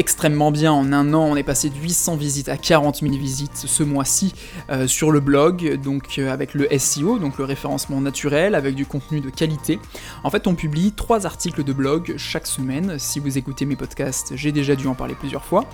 extrêmement 0.00 0.50
bien. 0.50 0.72
En 0.72 0.94
un 0.94 1.12
an, 1.12 1.24
on 1.24 1.36
est 1.36 1.42
passé 1.42 1.68
de 1.68 1.76
800 1.76 2.16
visites 2.16 2.48
à 2.48 2.56
40 2.56 3.00
000 3.02 3.12
visites 3.16 3.54
ce 3.54 3.82
mois-ci 3.82 4.32
euh, 4.70 4.86
sur 4.86 5.10
le 5.10 5.20
blog, 5.20 5.78
donc 5.84 6.18
euh, 6.18 6.32
avec 6.32 6.54
le 6.54 6.66
SEO, 6.78 7.18
donc 7.18 7.36
le 7.36 7.44
référencement 7.44 8.00
naturel, 8.00 8.54
avec 8.54 8.74
du 8.74 8.86
contenu 8.86 9.20
de 9.20 9.28
qualité. 9.28 9.78
En 10.24 10.30
fait, 10.30 10.46
on 10.46 10.54
publie 10.54 10.92
trois 10.92 11.26
articles 11.26 11.62
de 11.64 11.72
blog 11.74 12.14
chaque 12.16 12.46
semaine. 12.46 12.98
Si 12.98 13.20
vous 13.20 13.36
écoutez 13.36 13.66
mes 13.66 13.76
podcasts, 13.76 14.32
j'ai 14.36 14.52
déjà 14.52 14.74
dû 14.74 14.86
en 14.86 14.94
parler 14.94 15.14
plusieurs 15.14 15.44
fois. 15.44 15.66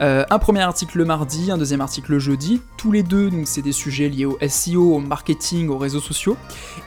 Euh, 0.00 0.26
un 0.28 0.38
premier 0.38 0.60
article 0.60 0.98
le 0.98 1.06
mardi, 1.06 1.50
un 1.50 1.56
deuxième 1.56 1.80
article 1.80 2.12
le 2.12 2.18
jeudi. 2.18 2.60
Tous 2.76 2.92
les 2.92 3.02
deux, 3.02 3.30
donc 3.30 3.48
c'est 3.48 3.62
des 3.62 3.72
sujets 3.72 4.10
liés 4.10 4.26
au 4.26 4.36
SEO, 4.46 4.96
au 4.96 5.00
marketing, 5.00 5.70
aux 5.70 5.78
réseaux 5.78 6.00
sociaux. 6.00 6.36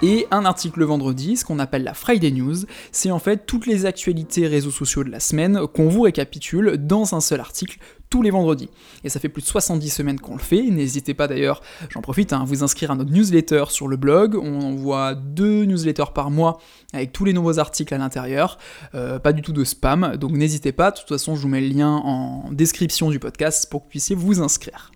Et 0.04 0.28
un 0.30 0.46
article 0.46 0.82
le 0.82 0.86
vendredi, 0.86 1.36
ce 1.36 1.46
qu'on 1.46 1.58
appelle 1.58 1.84
la 1.84 1.96
Friday 1.96 2.30
News. 2.30 2.58
C'est 2.92 3.10
en 3.10 3.20
fait 3.20 3.48
toutes 3.48 3.66
les 3.66 3.88
actualités 3.88 4.46
réseaux 4.46 4.70
sociaux 4.70 5.04
de 5.04 5.10
la 5.10 5.20
semaine 5.20 5.62
qu'on 5.74 5.90
vous 5.90 6.02
récapitule 6.02 6.75
dans 6.78 7.16
un 7.16 7.22
seul 7.22 7.40
article 7.40 7.80
tous 8.10 8.22
les 8.22 8.30
vendredis. 8.30 8.70
Et 9.04 9.10
ça 9.10 9.20
fait 9.20 9.30
plus 9.30 9.42
de 9.42 9.48
70 9.48 9.90
semaines 9.90 10.20
qu'on 10.20 10.36
le 10.36 10.42
fait. 10.42 10.62
N'hésitez 10.62 11.14
pas 11.14 11.28
d'ailleurs, 11.28 11.62
j'en 11.90 12.02
profite, 12.02 12.34
hein, 12.34 12.42
à 12.42 12.46
vous 12.46 12.64
inscrire 12.64 12.92
à 12.92 12.96
notre 12.96 13.12
newsletter 13.12 13.66
sur 13.70 13.88
le 13.88 13.98
blog. 13.98 14.36
On 14.36 14.62
envoie 14.62 15.16
deux 15.16 15.66
newsletters 15.66 16.14
par 16.14 16.32
mois 16.32 16.60
avec 16.94 17.12
tous 17.12 17.26
les 17.26 17.34
nouveaux 17.34 17.60
articles 17.60 17.94
à 17.94 17.98
l'intérieur. 17.98 18.58
Euh, 18.94 19.20
pas 19.20 19.34
du 19.34 19.42
tout 19.42 19.54
de 19.54 19.64
spam, 19.64 20.16
donc 20.18 20.32
n'hésitez 20.32 20.72
pas. 20.72 20.92
De 20.92 20.98
toute 20.98 21.10
façon, 21.10 21.36
je 21.36 21.42
vous 21.42 21.50
mets 21.50 21.62
le 21.62 21.68
lien 21.68 21.90
en 21.90 22.52
description 22.52 23.10
du 23.10 23.20
podcast 23.20 23.70
pour 23.70 23.82
que 23.82 23.86
vous 23.86 23.90
puissiez 23.90 24.16
vous 24.16 24.42
inscrire. 24.42 24.95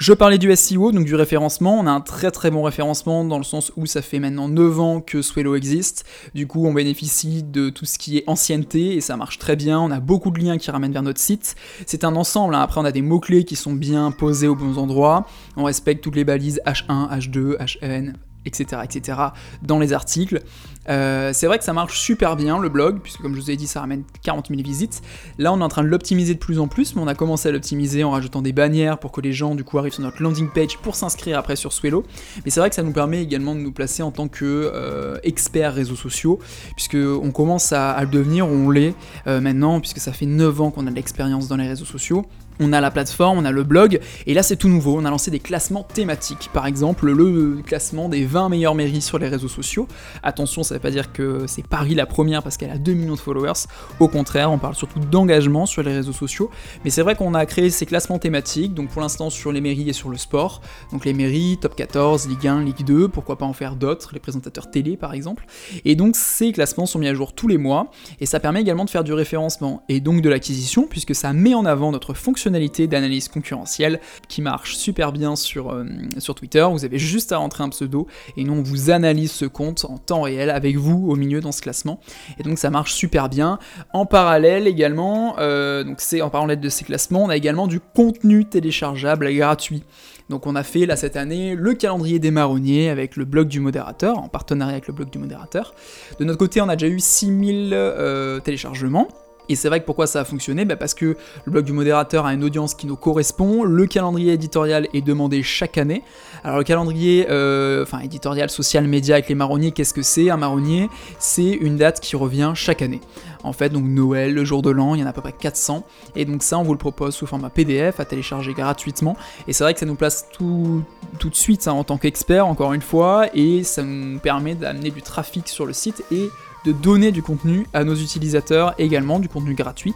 Je 0.00 0.14
parlais 0.14 0.38
du 0.38 0.50
SEO, 0.56 0.92
donc 0.92 1.04
du 1.04 1.14
référencement. 1.14 1.78
On 1.78 1.86
a 1.86 1.90
un 1.90 2.00
très 2.00 2.30
très 2.30 2.50
bon 2.50 2.62
référencement 2.62 3.22
dans 3.22 3.36
le 3.36 3.44
sens 3.44 3.70
où 3.76 3.84
ça 3.84 4.00
fait 4.00 4.18
maintenant 4.18 4.48
9 4.48 4.80
ans 4.80 5.00
que 5.02 5.20
Swello 5.20 5.54
existe. 5.56 6.06
Du 6.34 6.46
coup, 6.46 6.66
on 6.66 6.72
bénéficie 6.72 7.42
de 7.42 7.68
tout 7.68 7.84
ce 7.84 7.98
qui 7.98 8.16
est 8.16 8.24
ancienneté 8.26 8.94
et 8.94 9.02
ça 9.02 9.18
marche 9.18 9.38
très 9.38 9.56
bien. 9.56 9.78
On 9.78 9.90
a 9.90 10.00
beaucoup 10.00 10.30
de 10.30 10.40
liens 10.40 10.56
qui 10.56 10.70
ramènent 10.70 10.94
vers 10.94 11.02
notre 11.02 11.20
site. 11.20 11.54
C'est 11.84 12.04
un 12.04 12.16
ensemble. 12.16 12.54
Hein. 12.54 12.62
Après, 12.62 12.80
on 12.80 12.86
a 12.86 12.92
des 12.92 13.02
mots-clés 13.02 13.44
qui 13.44 13.56
sont 13.56 13.74
bien 13.74 14.10
posés 14.10 14.48
aux 14.48 14.54
bons 14.54 14.78
endroits. 14.78 15.26
On 15.58 15.64
respecte 15.64 16.02
toutes 16.02 16.16
les 16.16 16.24
balises 16.24 16.62
H1, 16.64 17.10
H2, 17.18 17.58
HN, 17.58 18.14
etc., 18.46 18.82
etc., 18.84 19.18
dans 19.62 19.78
les 19.78 19.92
articles. 19.92 20.42
Euh, 20.88 21.30
c'est 21.34 21.46
vrai 21.46 21.58
que 21.58 21.64
ça 21.64 21.72
marche 21.72 21.98
super 21.98 22.36
bien 22.36 22.58
le 22.58 22.68
blog, 22.68 23.00
puisque 23.00 23.20
comme 23.20 23.34
je 23.34 23.40
vous 23.40 23.50
ai 23.50 23.56
dit, 23.56 23.66
ça 23.66 23.80
ramène 23.80 24.02
40 24.22 24.48
000 24.48 24.62
visites. 24.62 25.02
Là, 25.38 25.52
on 25.52 25.60
est 25.60 25.64
en 25.64 25.68
train 25.68 25.82
de 25.82 25.88
l'optimiser 25.88 26.34
de 26.34 26.38
plus 26.38 26.58
en 26.58 26.68
plus, 26.68 26.94
mais 26.94 27.02
on 27.02 27.06
a 27.06 27.14
commencé 27.14 27.48
à 27.48 27.52
l'optimiser 27.52 28.02
en 28.02 28.10
rajoutant 28.10 28.42
des 28.42 28.52
bannières 28.52 28.98
pour 28.98 29.12
que 29.12 29.20
les 29.20 29.32
gens 29.32 29.54
du 29.54 29.62
coup 29.62 29.78
arrivent 29.78 29.92
sur 29.92 30.02
notre 30.02 30.22
landing 30.22 30.48
page 30.48 30.78
pour 30.78 30.96
s'inscrire 30.96 31.38
après 31.38 31.56
sur 31.56 31.72
Swello. 31.72 32.04
Mais 32.44 32.50
c'est 32.50 32.60
vrai 32.60 32.70
que 32.70 32.76
ça 32.76 32.82
nous 32.82 32.92
permet 32.92 33.22
également 33.22 33.54
de 33.54 33.60
nous 33.60 33.72
placer 33.72 34.02
en 34.02 34.10
tant 34.10 34.28
que 34.28 34.44
euh, 34.44 35.18
experts 35.22 35.74
réseaux 35.74 35.96
sociaux, 35.96 36.38
puisque 36.76 36.96
on 36.96 37.30
commence 37.30 37.72
à, 37.72 38.00
le 38.00 38.08
devenir, 38.08 38.46
on 38.46 38.70
l'est 38.70 38.94
euh, 39.26 39.40
maintenant, 39.40 39.80
puisque 39.80 39.98
ça 39.98 40.12
fait 40.12 40.26
9 40.26 40.60
ans 40.60 40.70
qu'on 40.70 40.86
a 40.86 40.90
de 40.90 40.96
l'expérience 40.96 41.48
dans 41.48 41.56
les 41.56 41.68
réseaux 41.68 41.84
sociaux 41.84 42.24
on 42.60 42.72
a 42.72 42.80
la 42.80 42.90
plateforme, 42.90 43.38
on 43.38 43.44
a 43.44 43.50
le 43.50 43.64
blog, 43.64 44.00
et 44.26 44.34
là 44.34 44.42
c'est 44.42 44.56
tout 44.56 44.68
nouveau, 44.68 44.98
on 44.98 45.04
a 45.04 45.10
lancé 45.10 45.30
des 45.30 45.40
classements 45.40 45.82
thématiques. 45.82 46.50
Par 46.52 46.66
exemple, 46.66 47.10
le 47.10 47.62
classement 47.62 48.08
des 48.08 48.24
20 48.24 48.50
meilleures 48.50 48.74
mairies 48.74 49.00
sur 49.00 49.18
les 49.18 49.28
réseaux 49.28 49.48
sociaux. 49.48 49.88
Attention, 50.22 50.62
ça 50.62 50.74
veut 50.74 50.80
pas 50.80 50.90
dire 50.90 51.12
que 51.12 51.46
c'est 51.46 51.66
Paris 51.66 51.94
la 51.94 52.06
première 52.06 52.42
parce 52.42 52.56
qu'elle 52.56 52.70
a 52.70 52.78
2 52.78 52.92
millions 52.92 53.14
de 53.14 53.20
followers. 53.20 53.66
Au 53.98 54.08
contraire, 54.08 54.52
on 54.52 54.58
parle 54.58 54.74
surtout 54.74 55.00
d'engagement 55.00 55.66
sur 55.66 55.82
les 55.82 55.92
réseaux 55.92 56.12
sociaux. 56.12 56.50
Mais 56.84 56.90
c'est 56.90 57.02
vrai 57.02 57.14
qu'on 57.14 57.34
a 57.34 57.46
créé 57.46 57.70
ces 57.70 57.86
classements 57.86 58.18
thématiques, 58.18 58.74
donc 58.74 58.90
pour 58.90 59.02
l'instant 59.02 59.30
sur 59.30 59.52
les 59.52 59.60
mairies 59.60 59.88
et 59.88 59.92
sur 59.92 60.08
le 60.08 60.16
sport. 60.16 60.60
Donc 60.92 61.04
les 61.04 61.12
mairies, 61.12 61.58
top 61.60 61.74
14, 61.74 62.28
Ligue 62.28 62.46
1, 62.46 62.64
Ligue 62.64 62.84
2, 62.84 63.08
pourquoi 63.08 63.38
pas 63.38 63.46
en 63.46 63.52
faire 63.52 63.76
d'autres, 63.76 64.10
les 64.12 64.20
présentateurs 64.20 64.70
télé 64.70 64.96
par 64.96 65.14
exemple. 65.14 65.46
Et 65.84 65.94
donc 65.94 66.16
ces 66.16 66.52
classements 66.52 66.86
sont 66.86 66.98
mis 66.98 67.08
à 67.08 67.14
jour 67.14 67.32
tous 67.32 67.48
les 67.48 67.58
mois, 67.58 67.90
et 68.20 68.26
ça 68.26 68.40
permet 68.40 68.60
également 68.60 68.84
de 68.84 68.90
faire 68.90 69.04
du 69.04 69.12
référencement 69.12 69.82
et 69.88 70.00
donc 70.00 70.22
de 70.22 70.28
l'acquisition, 70.28 70.86
puisque 70.88 71.14
ça 71.14 71.32
met 71.32 71.54
en 71.54 71.64
avant 71.64 71.92
notre 71.92 72.14
fonctionnalité 72.50 72.88
d'analyse 72.88 73.28
concurrentielle 73.28 74.00
qui 74.28 74.42
marche 74.42 74.74
super 74.74 75.12
bien 75.12 75.36
sur, 75.36 75.70
euh, 75.70 75.84
sur 76.18 76.34
Twitter. 76.34 76.66
Vous 76.72 76.84
avez 76.84 76.98
juste 76.98 77.30
à 77.30 77.36
rentrer 77.36 77.62
un 77.62 77.68
pseudo 77.68 78.08
et 78.36 78.42
nous 78.42 78.54
on 78.54 78.62
vous 78.62 78.90
analyse 78.90 79.30
ce 79.30 79.44
compte 79.44 79.84
en 79.84 79.98
temps 79.98 80.22
réel 80.22 80.50
avec 80.50 80.76
vous 80.76 81.08
au 81.08 81.14
milieu 81.14 81.40
dans 81.40 81.52
ce 81.52 81.62
classement. 81.62 82.00
Et 82.40 82.42
donc 82.42 82.58
ça 82.58 82.70
marche 82.70 82.92
super 82.92 83.28
bien. 83.28 83.60
En 83.92 84.04
parallèle 84.04 84.66
également, 84.66 85.36
euh, 85.38 85.84
donc 85.84 86.00
c'est 86.00 86.22
en 86.22 86.30
parallèle 86.30 86.58
de 86.58 86.68
ces 86.68 86.84
classements, 86.84 87.24
on 87.24 87.28
a 87.28 87.36
également 87.36 87.68
du 87.68 87.78
contenu 87.78 88.44
téléchargeable 88.44 89.32
gratuit. 89.32 89.84
Donc 90.28 90.48
on 90.48 90.56
a 90.56 90.64
fait 90.64 90.86
là 90.86 90.96
cette 90.96 91.16
année 91.16 91.54
le 91.54 91.74
calendrier 91.74 92.18
des 92.18 92.32
marronniers 92.32 92.90
avec 92.90 93.14
le 93.14 93.24
blog 93.24 93.46
du 93.46 93.60
modérateur, 93.60 94.18
en 94.18 94.28
partenariat 94.28 94.72
avec 94.72 94.88
le 94.88 94.94
blog 94.94 95.10
du 95.10 95.18
modérateur. 95.18 95.72
De 96.18 96.24
notre 96.24 96.38
côté, 96.38 96.60
on 96.60 96.68
a 96.68 96.74
déjà 96.74 96.92
eu 96.92 96.98
6000 96.98 97.70
euh, 97.72 98.40
téléchargements. 98.40 99.06
Et 99.50 99.56
c'est 99.56 99.68
vrai 99.68 99.80
que 99.80 99.84
pourquoi 99.84 100.06
ça 100.06 100.20
a 100.20 100.24
fonctionné? 100.24 100.64
Bah 100.64 100.76
Parce 100.76 100.94
que 100.94 101.16
le 101.44 101.52
blog 101.52 101.64
du 101.64 101.72
modérateur 101.72 102.24
a 102.24 102.32
une 102.32 102.44
audience 102.44 102.74
qui 102.74 102.86
nous 102.86 102.94
correspond, 102.94 103.64
le 103.64 103.84
calendrier 103.86 104.32
éditorial 104.32 104.86
est 104.94 105.00
demandé 105.00 105.42
chaque 105.42 105.76
année. 105.76 106.04
Alors 106.44 106.58
le 106.58 106.64
calendrier 106.64 107.26
euh, 107.30 107.82
enfin, 107.82 107.98
éditorial, 107.98 108.48
social, 108.48 108.86
média 108.86 109.16
avec 109.16 109.28
les 109.28 109.34
marronniers, 109.34 109.72
qu'est-ce 109.72 109.92
que 109.92 110.02
c'est? 110.02 110.30
Un 110.30 110.36
marronnier, 110.36 110.88
c'est 111.18 111.50
une 111.50 111.76
date 111.76 111.98
qui 111.98 112.14
revient 112.14 112.52
chaque 112.54 112.80
année. 112.80 113.00
En 113.42 113.52
fait, 113.52 113.70
donc 113.70 113.84
Noël, 113.86 114.34
le 114.34 114.44
jour 114.44 114.62
de 114.62 114.70
l'an, 114.70 114.94
il 114.94 115.00
y 115.00 115.02
en 115.02 115.06
a 115.06 115.10
à 115.10 115.12
peu 115.12 115.20
près 115.20 115.32
400. 115.32 115.84
Et 116.14 116.24
donc 116.24 116.44
ça, 116.44 116.56
on 116.56 116.62
vous 116.62 116.72
le 116.72 116.78
propose 116.78 117.16
sous 117.16 117.26
format 117.26 117.50
PDF 117.50 117.98
à 117.98 118.04
télécharger 118.04 118.52
gratuitement. 118.52 119.16
Et 119.48 119.52
c'est 119.52 119.64
vrai 119.64 119.74
que 119.74 119.80
ça 119.80 119.86
nous 119.86 119.96
place 119.96 120.28
tout, 120.32 120.84
tout 121.18 121.28
de 121.28 121.34
suite 121.34 121.66
hein, 121.66 121.72
en 121.72 121.82
tant 121.82 121.98
qu'expert, 121.98 122.46
encore 122.46 122.72
une 122.72 122.82
fois, 122.82 123.26
et 123.34 123.64
ça 123.64 123.82
nous 123.82 124.20
permet 124.20 124.54
d'amener 124.54 124.90
du 124.90 125.02
trafic 125.02 125.48
sur 125.48 125.66
le 125.66 125.72
site 125.72 126.04
et 126.12 126.28
de 126.64 126.72
donner 126.72 127.12
du 127.12 127.22
contenu 127.22 127.66
à 127.72 127.84
nos 127.84 127.94
utilisateurs 127.94 128.74
également, 128.78 129.18
du 129.18 129.28
contenu 129.28 129.54
gratuit, 129.54 129.94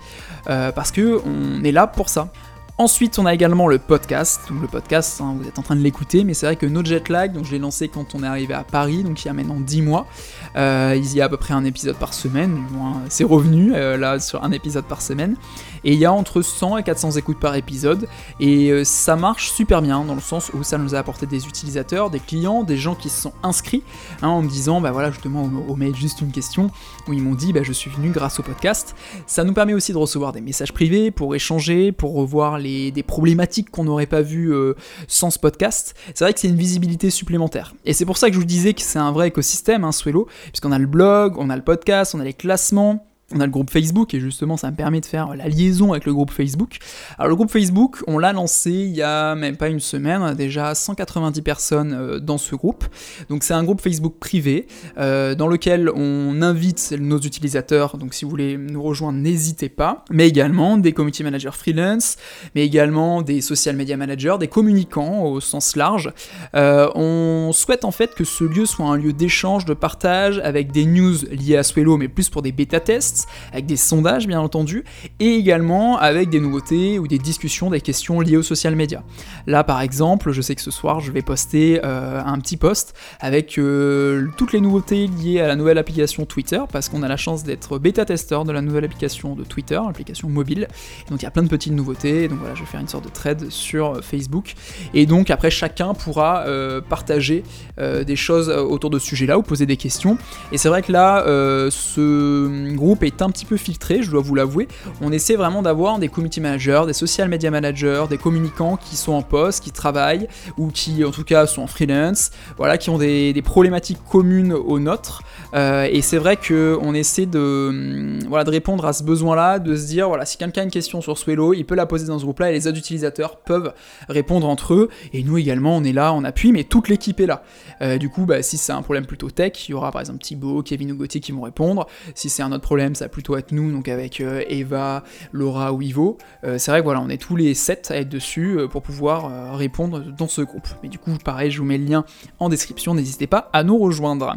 euh, 0.49 0.73
parce 0.73 0.90
que 0.90 1.21
on 1.25 1.62
est 1.64 1.73
là 1.73 1.87
pour 1.87 2.09
ça. 2.09 2.30
Ensuite, 2.76 3.21
on 3.21 3.26
a 3.26 3.33
également 3.33 3.68
le 3.68 3.78
podcast. 3.78 4.40
Donc 4.49 4.61
le 4.61 4.66
podcast, 4.66 5.21
hein, 5.21 5.37
vous 5.38 5.47
êtes 5.47 5.61
en 5.61 5.62
train 5.62 5.76
de 5.76 5.80
l'écouter, 5.80 6.25
mais 6.25 6.35
c'est 6.35 6.47
vrai 6.47 6.56
que 6.56 6.66
No 6.66 6.85
Jet 6.85 7.09
Lag, 7.09 7.33
donc 7.33 7.44
je 7.44 7.52
l'ai 7.52 7.61
lancé 7.61 7.87
quand 7.87 8.16
on 8.16 8.25
est 8.25 8.26
arrivé 8.26 8.52
à 8.52 8.64
Paris, 8.64 9.04
donc 9.04 9.25
il 9.25 9.28
y 9.28 9.30
a 9.30 9.33
maintenant 9.33 9.61
10 9.61 9.83
mois. 9.83 10.09
Euh, 10.56 10.94
il 10.97 11.14
y 11.14 11.21
a 11.21 11.26
à 11.26 11.28
peu 11.28 11.37
près 11.37 11.54
un 11.54 11.64
épisode 11.64 11.94
par 11.97 12.12
semaine, 12.12 12.64
c'est 13.09 13.23
revenu 13.23 13.73
euh, 13.75 13.97
là 13.97 14.18
sur 14.18 14.42
un 14.42 14.50
épisode 14.50 14.87
par 14.87 15.02
semaine. 15.02 15.37
Et 15.85 15.93
il 15.93 15.99
y 15.99 16.05
a 16.05 16.12
entre 16.12 16.43
100 16.43 16.79
et 16.79 16.83
400 16.83 17.12
écoutes 17.12 17.38
par 17.38 17.55
épisode. 17.55 18.09
Et 18.41 18.71
euh, 18.71 18.85
ça 18.85 19.17
marche 19.17 19.50
super 19.50 19.83
bien 19.83 20.05
dans 20.05 20.14
le 20.14 20.21
sens 20.21 20.50
où 20.55 20.62
ça 20.62 20.79
nous 20.79 20.95
a 20.95 20.99
apporté 20.99 21.26
des 21.26 21.47
utilisateurs, 21.47 22.11
des 22.11 22.21
clients, 22.21 22.62
des 22.62 22.76
gens 22.76 22.95
qui 22.95 23.09
se 23.09 23.21
sont 23.21 23.33
inscrits 23.43 23.83
hein, 24.23 24.29
en 24.29 24.43
me 24.43 24.49
disant, 24.49 24.81
bah 24.81 24.93
voilà, 24.93 25.11
justement, 25.11 25.50
au, 25.69 25.76
mail 25.76 25.95
juste 25.95 26.21
une 26.21 26.33
question 26.33 26.71
où 27.09 27.12
ils 27.12 27.23
m'ont 27.23 27.35
dit, 27.35 27.53
bah 27.53 27.62
je 27.62 27.73
suis 27.73 27.91
venu 27.91 28.11
grâce 28.11 28.41
au 28.41 28.43
podcast. 28.43 28.95
Ça 29.26 29.45
nous 29.45 29.53
permet 29.53 29.75
aussi 29.75 29.93
de 29.93 29.99
recevoir 29.99 30.33
des 30.33 30.41
messages 30.41 30.73
privés 30.73 31.11
pour 31.11 31.35
échanger, 31.35 31.93
pour 31.93 32.14
revoir 32.14 32.59
des 32.61 33.05
problématiques 33.07 33.71
qu'on 33.71 33.85
n'aurait 33.85 34.07
pas 34.07 34.23
vues 34.23 34.53
euh, 34.53 34.75
sans 35.09 35.31
ce 35.31 35.38
podcast. 35.38 35.95
C'est 36.14 36.25
vrai 36.25 36.33
que 36.33 36.41
c'est 36.41 36.49
une 36.49 36.57
visibilité 36.57 37.11
supplémentaire. 37.11 37.75
Et 37.85 37.93
c'est 37.93 38.07
pour 38.07 38.17
ça 38.17 38.29
que 38.29 38.35
je 38.35 38.38
vous 38.38 38.47
disais 38.47 38.75
que 38.75 38.83
c'est 38.83 38.99
un 38.99 39.12
vrai 39.12 39.29
écosystème, 39.29 39.85
hein, 39.85 39.91
puisqu'on 39.93 40.73
a 40.73 40.79
le 40.79 40.87
blog, 40.87 41.37
on 41.38 41.50
a 41.50 41.57
le 41.57 41.62
podcast, 41.62 42.14
on 42.14 42.21
a 42.21 42.25
les 42.25 42.33
classements 42.33 43.07
on 43.33 43.40
a 43.40 43.47
le 43.47 43.50
groupe 43.50 43.71
Facebook 43.71 44.12
et 44.12 44.21
justement 44.21 44.57
ça 44.57 44.71
me 44.71 44.76
permet 44.76 45.00
de 45.00 45.07
faire 45.07 45.35
la 45.35 45.49
liaison 45.49 45.93
avec 45.93 46.04
le 46.04 46.12
groupe 46.12 46.31
Facebook. 46.31 46.78
Alors 47.19 47.28
le 47.28 47.37
groupe 47.37 47.50
Facebook, 47.50 48.02
on 48.07 48.19
l'a 48.19 48.33
lancé 48.33 48.71
il 48.71 48.95
y 48.95 49.02
a 49.02 49.35
même 49.35 49.57
pas 49.57 49.69
une 49.69 49.81
semaine, 49.81 50.23
a 50.23 50.35
déjà 50.35 50.75
190 50.75 51.40
personnes 51.43 51.95
euh, 51.95 52.21
dans 52.21 52.37
ce 52.37 52.54
groupe. 52.54 52.85
Donc 53.31 53.43
c'est 53.43 53.54
un 53.54 53.64
groupe 53.64 53.81
Facebook 53.81 54.16
privé 54.21 54.66
euh, 54.99 55.35
dans 55.35 55.49
lequel 55.49 55.90
on 55.95 56.43
invite 56.43 56.95
nos 56.99 57.19
utilisateurs, 57.19 57.97
donc 57.97 58.12
si 58.12 58.25
vous 58.25 58.31
voulez 58.31 58.59
nous 58.59 58.83
rejoindre, 58.83 59.19
n'hésitez 59.19 59.71
pas, 59.71 60.04
mais 60.11 60.28
également 60.28 60.76
des 60.76 60.93
community 60.93 61.25
managers 61.25 61.50
freelance, 61.52 62.16
mais 62.54 62.64
également 62.64 63.23
des 63.23 63.40
social 63.40 63.75
media 63.75 63.97
managers, 63.97 64.37
des 64.38 64.49
communicants 64.49 65.25
au 65.25 65.40
sens 65.40 65.76
large. 65.76 66.12
Euh, 66.54 66.90
on 66.95 67.52
souhaite 67.52 67.85
en 67.85 67.90
fait 67.90 68.14
que 68.14 68.25
ce 68.25 68.45
lieu 68.45 68.66
soit 68.66 68.87
un 68.87 68.97
lieu 68.97 69.14
d'échange, 69.14 69.64
de 69.64 69.75
partage 69.75 70.40
avec 70.40 70.73
des 70.73 70.85
news 70.85 71.14
liées 71.31 71.57
à 71.57 71.62
Swello, 71.62 71.97
mais 71.97 72.09
plus 72.09 72.28
pour 72.28 72.43
des 72.43 72.52
bêta 72.52 72.81
tests 72.81 73.13
avec 73.52 73.66
des 73.66 73.76
sondages 73.76 74.26
bien 74.26 74.40
entendu, 74.40 74.85
et 75.21 75.35
également 75.35 75.99
avec 75.99 76.30
des 76.30 76.40
nouveautés 76.40 76.99
ou 76.99 77.06
des 77.06 77.18
discussions, 77.18 77.71
des 77.71 77.80
questions 77.80 78.21
liées 78.21 78.37
aux 78.37 78.42
social 78.42 78.75
media. 78.76 79.02
Là 79.47 79.64
par 79.64 79.80
exemple, 79.80 80.33
je 80.33 80.42
sais 80.42 80.54
que 80.54 80.62
ce 80.62 80.71
soir 80.71 81.00
je 81.00 81.12
vais 81.12 81.23
poster 81.23 81.80
euh, 81.85 82.23
un 82.25 82.38
petit 82.38 82.56
post 82.56 82.94
avec 83.21 83.59
euh, 83.59 84.26
toutes 84.37 84.52
les 84.52 84.61
nouveautés 84.61 85.06
liées 85.06 85.40
à 85.40 85.47
la 85.47 85.56
nouvelle 85.56 85.78
application 85.78 86.25
Twitter, 86.25 86.61
parce 86.73 86.88
qu'on 86.88 87.02
a 87.02 87.09
la 87.09 87.16
chance 87.16 87.44
d'être 87.44 87.78
bêta-testeur 87.78 88.44
de 88.44 88.52
la 88.52 88.61
nouvelle 88.61 88.85
application 88.85 89.35
de 89.35 89.44
Twitter, 89.44 89.80
l'application 89.87 90.28
mobile. 90.28 90.68
Donc 91.09 91.23
il 91.23 91.25
y 91.25 91.28
a 91.28 91.30
plein 91.30 91.42
de 91.42 91.49
petites 91.49 91.73
nouveautés, 91.73 92.28
donc 92.28 92.38
voilà, 92.40 92.54
je 92.54 92.61
vais 92.61 92.66
faire 92.66 92.80
une 92.80 92.88
sorte 92.88 93.04
de 93.04 93.11
thread 93.11 93.50
sur 93.50 94.02
Facebook. 94.02 94.54
Et 94.92 95.06
donc 95.06 95.30
après 95.30 95.50
chacun 95.50 95.94
pourra 95.94 96.44
euh, 96.47 96.80
partager 96.80 97.44
des 97.78 98.16
choses 98.16 98.49
autour 98.49 98.90
de 98.90 98.99
ce 98.99 99.06
sujet-là 99.06 99.38
ou 99.38 99.42
poser 99.42 99.66
des 99.66 99.76
questions. 99.76 100.16
Et 100.52 100.59
c'est 100.59 100.68
vrai 100.68 100.83
que 100.83 100.92
là, 100.92 101.25
ce 101.71 102.75
groupe 102.75 103.02
est 103.06 103.23
un 103.23 103.30
petit 103.30 103.44
peu 103.44 103.56
filtré, 103.56 104.02
je 104.02 104.11
dois 104.11 104.23
vous 104.23 104.34
l'avouer. 104.34 104.68
On 105.00 105.12
essaie 105.12 105.37
vraiment 105.37 105.62
d'avoir 105.62 105.99
des 105.99 106.08
community 106.08 106.40
managers, 106.40 106.82
des 106.87 106.92
social 106.92 107.28
media 107.28 107.50
managers, 107.50 108.04
des 108.08 108.18
communicants 108.18 108.76
qui 108.76 108.96
sont 108.96 109.12
en 109.12 109.23
poste, 109.23 109.62
qui 109.62 109.70
travaillent, 109.70 110.28
ou 110.58 110.68
qui 110.68 111.04
en 111.04 111.11
tout 111.11 111.25
cas 111.25 111.46
sont 111.46 111.62
en 111.62 111.66
freelance, 111.66 112.30
voilà, 112.56 112.78
qui 112.78 112.90
ont 112.90 112.99
des, 112.99 113.42
problématiques 113.44 113.99
communes 114.11 114.52
aux 114.52 114.78
nôtres. 114.78 115.23
Euh, 115.54 115.87
et 115.90 116.00
c'est 116.00 116.16
vrai 116.18 116.37
qu'on 116.37 116.94
essaie 116.94 117.26
de, 117.26 117.68
hum, 117.68 118.18
voilà, 118.28 118.44
de 118.44 118.50
répondre 118.50 118.84
à 118.87 118.92
ce 118.92 119.02
besoin-là, 119.02 119.58
de 119.58 119.76
se 119.76 119.87
dire, 119.87 120.08
voilà, 120.08 120.25
si 120.25 120.38
quelqu'un 120.38 120.62
a 120.62 120.64
une 120.64 120.70
question 120.70 121.00
sur 121.00 121.18
Swello, 121.18 121.52
il 121.52 121.64
peut 121.64 121.75
la 121.75 121.87
poser 121.87 122.06
dans 122.06 122.18
ce 122.18 122.25
groupe-là 122.25 122.50
et 122.50 122.52
les 122.52 122.66
autres 122.66 122.78
utilisateurs 122.78 123.37
peuvent 123.37 123.73
répondre 124.08 124.49
entre 124.49 124.75
eux. 124.75 124.88
Et 125.12 125.23
nous 125.23 125.38
également, 125.38 125.76
on 125.76 125.84
est 125.84 125.92
là, 125.92 126.12
on 126.12 126.25
appuie, 126.25 126.52
mais 126.52 126.64
toute 126.64 126.88
l'équipe 126.88 127.20
est 127.20 127.26
là. 127.26 127.42
Euh, 127.82 127.99
du 127.99 128.08
coup, 128.08 128.25
bah, 128.25 128.42
si 128.42 128.56
c'est 128.56 128.73
un 128.73 128.82
problème 128.82 129.06
plutôt 129.06 129.30
tech, 129.30 129.68
il 129.68 129.73
y 129.73 129.75
aura 129.75 129.92
par 129.92 130.00
exemple 130.00 130.20
Thibaut, 130.20 130.62
Kevin 130.62 130.92
ou 130.92 130.96
Gauthier 130.96 131.20
qui 131.20 131.32
vont 131.32 131.42
répondre. 131.42 131.87
Si 132.14 132.28
c'est 132.28 132.42
un 132.42 132.52
autre 132.52 132.62
problème, 132.62 132.93
ça 132.94 133.06
va 133.06 133.08
plutôt 133.08 133.36
être 133.36 133.52
nous, 133.52 133.70
donc 133.72 133.88
avec 133.88 134.20
euh, 134.20 134.42
Eva, 134.48 135.04
Laura 135.32 135.72
ou 135.72 135.82
Ivo. 135.82 136.18
Euh, 136.44 136.58
c'est 136.58 136.70
vrai 136.70 136.80
que 136.80 136.84
voilà, 136.84 137.00
on 137.00 137.08
est 137.08 137.20
tous 137.20 137.36
les 137.36 137.54
7 137.54 137.90
à 137.90 137.96
être 137.96 138.08
dessus 138.08 138.58
euh, 138.58 138.68
pour 138.68 138.82
pouvoir 138.82 139.56
répondre 139.56 140.00
dans 140.00 140.28
ce 140.28 140.42
groupe. 140.42 140.68
Mais 140.82 140.88
du 140.88 140.98
coup, 140.98 141.12
pareil, 141.24 141.50
je 141.50 141.58
vous 141.58 141.64
mets 141.64 141.78
le 141.78 141.84
lien 141.84 142.04
en 142.38 142.48
description, 142.48 142.94
n'hésitez 142.94 143.26
pas 143.26 143.50
à 143.52 143.64
nous 143.64 143.78
rejoindre. 143.78 144.36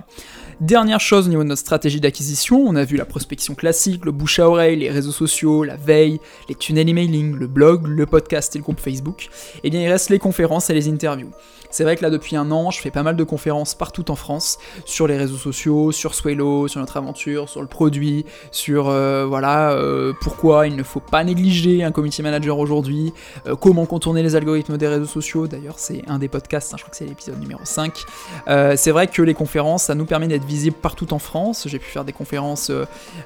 Dernière 0.59 0.99
chose 0.99 1.27
au 1.27 1.29
niveau 1.29 1.43
de 1.43 1.49
notre 1.49 1.61
stratégie 1.61 2.01
d'acquisition, 2.01 2.63
on 2.65 2.75
a 2.75 2.83
vu 2.83 2.97
la 2.97 3.05
prospection 3.05 3.53
classique, 3.53 4.03
le 4.05 4.11
bouche 4.11 4.39
à 4.39 4.49
oreille, 4.49 4.77
les 4.77 4.89
réseaux 4.89 5.11
sociaux, 5.11 5.63
la 5.63 5.75
veille, 5.75 6.19
les 6.49 6.55
tunnels 6.55 6.89
emailing, 6.89 7.35
le 7.35 7.45
blog, 7.45 7.85
le 7.85 8.07
podcast 8.07 8.55
et 8.55 8.57
le 8.57 8.63
groupe 8.63 8.79
Facebook. 8.79 9.29
Et 9.57 9.59
eh 9.65 9.69
bien 9.69 9.81
il 9.81 9.87
reste 9.87 10.09
les 10.09 10.17
conférences 10.17 10.71
et 10.71 10.73
les 10.73 10.89
interviews. 10.89 11.29
C'est 11.69 11.83
vrai 11.83 11.95
que 11.95 12.01
là 12.01 12.09
depuis 12.09 12.35
un 12.35 12.49
an, 12.49 12.71
je 12.71 12.79
fais 12.79 12.89
pas 12.89 13.03
mal 13.03 13.15
de 13.15 13.23
conférences 13.23 13.75
partout 13.75 14.09
en 14.09 14.15
France, 14.15 14.57
sur 14.85 15.05
les 15.05 15.15
réseaux 15.15 15.37
sociaux, 15.37 15.91
sur 15.91 16.15
Swello, 16.15 16.67
sur 16.67 16.79
notre 16.79 16.97
aventure, 16.97 17.49
sur 17.49 17.61
le 17.61 17.67
produit, 17.67 18.25
sur 18.51 18.85
voilà 18.85 19.77
pourquoi 20.21 20.65
il 20.65 20.75
ne 20.75 20.81
faut 20.81 21.01
pas 21.01 21.23
négliger 21.23 21.83
un 21.83 21.91
community 21.91 22.23
manager 22.23 22.57
aujourd'hui, 22.57 23.13
comment 23.59 23.85
contourner 23.85 24.23
les 24.23 24.35
algorithmes 24.35 24.77
des 24.77 24.87
réseaux 24.87 25.05
sociaux. 25.05 25.45
D'ailleurs, 25.45 25.77
c'est 25.77 26.03
un 26.07 26.17
des 26.19 26.29
podcasts, 26.29 26.73
hein, 26.73 26.77
je 26.77 26.83
crois 26.83 26.91
que 26.91 26.97
c'est 26.97 27.05
l'épisode 27.05 27.39
numéro 27.39 27.61
5. 27.63 27.93
c'est 28.47 28.91
vrai 28.91 29.07
que 29.07 29.21
les 29.21 29.33
conférences, 29.33 29.83
ça 29.83 29.93
nous 29.93 30.05
permet 30.05 30.27
d'être 30.27 30.46
visible 30.47 30.77
partout 30.81 31.13
en 31.13 31.19
France. 31.19 31.67
J'ai 31.69 31.79
pu 31.79 31.89
faire 31.89 32.05
des 32.05 32.13
conférences 32.13 32.71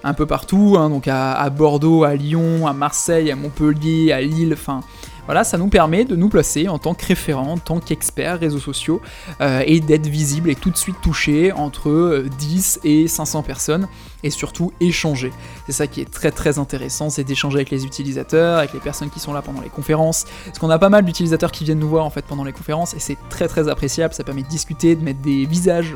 un 0.04 0.14
peu 0.14 0.26
partout, 0.26 0.76
hein, 0.78 0.90
donc 0.90 1.08
à 1.08 1.50
Bordeaux, 1.50 2.04
à 2.04 2.16
Lyon, 2.16 2.68
à 2.68 2.74
Marseille, 2.74 3.32
à 3.32 3.36
Montpellier, 3.36 4.12
à 4.12 4.22
Lille, 4.22 4.54
enfin 4.54 4.82
voilà, 5.26 5.44
ça 5.44 5.58
nous 5.58 5.68
permet 5.68 6.04
de 6.04 6.16
nous 6.16 6.30
placer 6.30 6.68
en 6.68 6.78
tant 6.78 6.94
que 6.94 7.06
référent, 7.06 7.54
en 7.54 7.58
tant 7.58 7.80
qu'expert 7.80 8.40
réseaux 8.40 8.60
sociaux 8.60 9.02
euh, 9.40 9.64
et 9.66 9.80
d'être 9.80 10.08
visible 10.08 10.50
et 10.50 10.56
tout 10.56 10.72
de 10.72 10.78
suite 10.78 10.98
touché 11.02 11.52
entre 11.52 12.26
10 12.40 12.80
euh, 12.84 12.88
et 12.88 13.08
500 13.08 13.44
personnes 13.44 13.88
et 14.24 14.30
surtout 14.30 14.72
échanger. 14.80 15.32
C'est 15.66 15.72
ça 15.72 15.88
qui 15.88 16.02
est 16.02 16.10
très 16.10 16.32
très 16.32 16.60
intéressant, 16.60 17.10
c'est 17.10 17.24
d'échanger 17.24 17.58
avec 17.58 17.70
les 17.70 17.86
utilisateurs, 17.86 18.60
avec 18.60 18.74
les 18.74 18.80
personnes 18.80 19.10
qui 19.10 19.20
sont 19.20 19.34
là 19.34 19.42
pendant 19.42 19.62
les 19.62 19.70
conférences. 19.70 20.26
Parce 20.46 20.60
qu'on 20.60 20.70
a 20.70 20.80
pas 20.80 20.90
mal 20.90 21.06
d'utilisateurs 21.06 21.52
qui 21.52 21.64
viennent 21.64 21.80
nous 21.80 21.90
voir 21.90 22.06
en 22.06 22.10
fait 22.10 22.26
pendant 22.26 22.44
les 22.44 22.54
conférences 22.54 22.94
et 22.94 23.00
c'est 23.00 23.18
très 23.30 23.48
très 23.48 23.68
appréciable, 23.68 24.14
ça 24.14 24.24
permet 24.24 24.44
de 24.44 24.48
discuter, 24.48 24.96
de 24.96 25.04
mettre 25.04 25.22
des 25.22 25.46
visages 25.46 25.96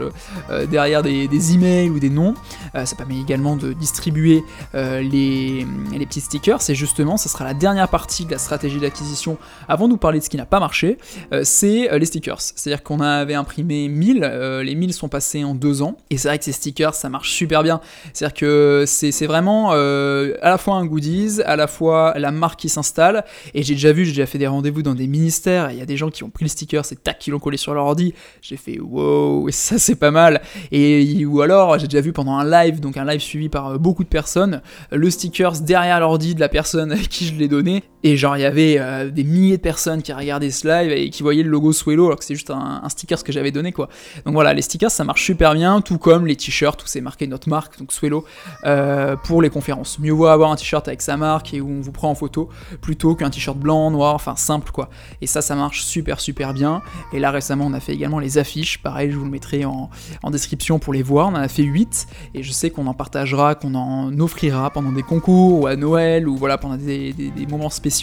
euh, 0.49 0.65
derrière 0.65 1.03
des, 1.03 1.53
emails 1.53 1.89
ou 1.89 1.99
des 1.99 2.09
noms. 2.09 2.33
ça 2.73 2.95
permet 2.95 3.19
également 3.19 3.55
de 3.55 3.73
distribuer 3.73 4.43
les, 4.73 5.65
petits 6.05 6.21
stickers. 6.21 6.61
C'est 6.61 6.75
justement, 6.75 7.17
ce 7.17 7.29
sera 7.29 7.45
la 7.45 7.53
dernière 7.53 7.87
partie 7.87 8.25
de 8.25 8.31
la 8.31 8.37
stratégie 8.37 8.79
d'acquisition 8.79 9.37
avant 9.67 9.87
de 9.87 9.93
nous 9.93 9.97
parler 9.97 10.19
de 10.19 10.23
ce 10.23 10.29
qui 10.29 10.37
n'a 10.37 10.45
pas 10.45 10.59
marché, 10.59 10.97
euh, 11.33 11.41
c'est 11.43 11.91
euh, 11.91 11.97
les 11.97 12.05
stickers. 12.05 12.41
C'est-à-dire 12.41 12.83
qu'on 12.83 12.99
avait 12.99 13.33
imprimé 13.33 13.87
1000, 13.87 14.23
euh, 14.23 14.63
les 14.63 14.75
1000 14.75 14.93
sont 14.93 15.09
passés 15.09 15.43
en 15.43 15.55
deux 15.55 15.81
ans, 15.81 15.97
et 16.09 16.17
c'est 16.17 16.27
vrai 16.27 16.37
que 16.37 16.45
ces 16.45 16.51
stickers, 16.51 16.93
ça 16.93 17.09
marche 17.09 17.31
super 17.31 17.63
bien. 17.63 17.81
C'est-à-dire 18.15 18.33
que 18.33 18.83
c'est 18.87 19.25
vraiment 19.25 19.71
à 19.71 20.49
la 20.49 20.57
fois 20.57 20.75
un 20.75 20.85
goodies, 20.85 21.41
à 21.45 21.55
la 21.55 21.67
fois 21.67 22.13
la 22.17 22.31
marque 22.31 22.59
qui 22.59 22.69
s'installe, 22.69 23.25
et 23.53 23.63
j'ai 23.63 23.73
déjà 23.73 23.91
vu, 23.91 24.05
j'ai 24.05 24.11
déjà 24.11 24.25
fait 24.25 24.37
des 24.37 24.47
rendez-vous 24.47 24.83
dans 24.83 24.95
des 24.95 25.07
ministères, 25.07 25.71
il 25.71 25.77
y 25.77 25.81
a 25.81 25.85
des 25.85 25.97
gens 25.97 26.09
qui 26.09 26.23
ont 26.23 26.29
pris 26.29 26.45
le 26.45 26.49
sticker, 26.49 26.85
c'est 26.85 27.03
tac, 27.03 27.19
qui 27.19 27.31
l'ont 27.31 27.39
collé 27.39 27.57
sur 27.57 27.73
leur 27.73 27.85
ordi, 27.85 28.13
j'ai 28.41 28.57
fait 28.57 28.79
wow, 28.79 29.47
ça 29.51 29.77
c'est 29.77 29.95
pas 29.95 30.11
mal. 30.11 30.41
Et 30.71 31.25
ou 31.25 31.41
alors, 31.41 31.77
j'ai 31.79 31.87
déjà 31.87 32.01
vu 32.01 32.13
pendant 32.13 32.37
un 32.37 32.49
live, 32.49 32.79
donc 32.79 32.97
un 32.97 33.05
live 33.05 33.21
suivi 33.21 33.49
par 33.49 33.79
beaucoup 33.79 34.03
de 34.03 34.09
personnes, 34.09 34.61
le 34.91 35.09
stickers 35.09 35.59
derrière 35.61 35.99
l'ordi 35.99 36.35
de 36.35 36.39
la 36.39 36.49
personne 36.49 36.91
à 36.93 36.97
qui 36.97 37.25
je 37.25 37.35
l'ai 37.35 37.47
donné, 37.47 37.83
et 38.05 38.17
genre 38.17 38.37
il 38.37 38.41
y 38.41 38.45
avait 38.45 38.79
des 39.09 39.23
milliers 39.23 39.57
de 39.57 39.61
personnes 39.61 40.03
qui 40.03 40.13
regardaient 40.13 40.51
ce 40.51 40.67
live 40.67 40.91
et 40.91 41.09
qui 41.09 41.23
voyaient 41.23 41.41
le 41.41 41.49
logo 41.49 41.73
Swello 41.73 42.05
alors 42.05 42.19
que 42.19 42.23
c'est 42.23 42.35
juste 42.35 42.51
un, 42.51 42.87
sticker 42.87 43.17
ce 43.17 43.23
que 43.23 43.31
j'avais 43.31 43.49
donné 43.51 43.71
quoi. 43.71 43.89
Donc 44.25 44.35
voilà, 44.35 44.53
les 44.53 44.61
stickers 44.61 44.91
ça 44.91 45.03
marche 45.03 45.23
super 45.23 45.55
bien, 45.55 45.81
tout 45.81 45.97
comme 45.97 46.27
les 46.27 46.35
t-shirts 46.35 46.83
où 46.83 46.85
c'est 46.85 47.01
marqué 47.01 47.25
notre 47.25 47.49
marque, 47.49 47.79
donc 47.79 47.91
Swello, 47.91 48.23
euh, 48.63 49.15
pour 49.15 49.41
les 49.41 49.49
conférences. 49.49 49.97
Mieux 49.97 50.11
vaut 50.11 50.27
avoir 50.27 50.51
un 50.51 50.55
t-shirt 50.55 50.87
avec 50.87 51.01
sa 51.01 51.17
marque 51.17 51.55
et 51.55 51.61
où 51.61 51.67
on 51.67 51.81
vous 51.81 51.91
prend 51.91 52.11
en 52.11 52.15
photo 52.15 52.47
plutôt 52.79 53.15
qu'un 53.15 53.31
t-shirt 53.31 53.57
blanc, 53.57 53.89
noir, 53.89 54.13
enfin 54.13 54.35
simple 54.35 54.71
quoi. 54.71 54.91
Et 55.21 55.25
ça, 55.25 55.41
ça 55.41 55.55
marche 55.55 55.83
super 55.83 56.19
super 56.19 56.53
bien. 56.53 56.83
Et 57.11 57.17
là 57.17 57.31
récemment, 57.31 57.65
on 57.65 57.73
a 57.73 57.79
fait 57.79 57.93
également 57.93 58.19
les 58.19 58.37
affiches, 58.37 58.83
pareil, 58.83 59.09
je 59.09 59.17
vous 59.17 59.25
le 59.25 59.31
mettrai 59.31 59.65
en, 59.65 59.89
description 60.29 60.77
pour 60.77 60.93
les 60.93 61.01
voir. 61.01 61.29
On 61.29 61.31
en 61.31 61.35
a 61.35 61.47
fait 61.47 61.63
8 61.63 62.05
et 62.35 62.43
je 62.43 62.51
sais 62.51 62.69
qu'on 62.69 62.85
en 62.85 62.93
partagera, 62.93 63.55
qu'on 63.55 63.73
en 63.73 64.19
offrira 64.19 64.69
pendant 64.69 64.91
des 64.91 65.01
concours 65.01 65.61
ou 65.61 65.65
à 65.65 65.75
Noël 65.75 66.27
ou 66.27 66.37
voilà 66.37 66.59
pendant 66.59 66.77
des, 66.77 67.13
des 67.13 67.47
moments 67.47 67.71
spéciaux. 67.71 67.94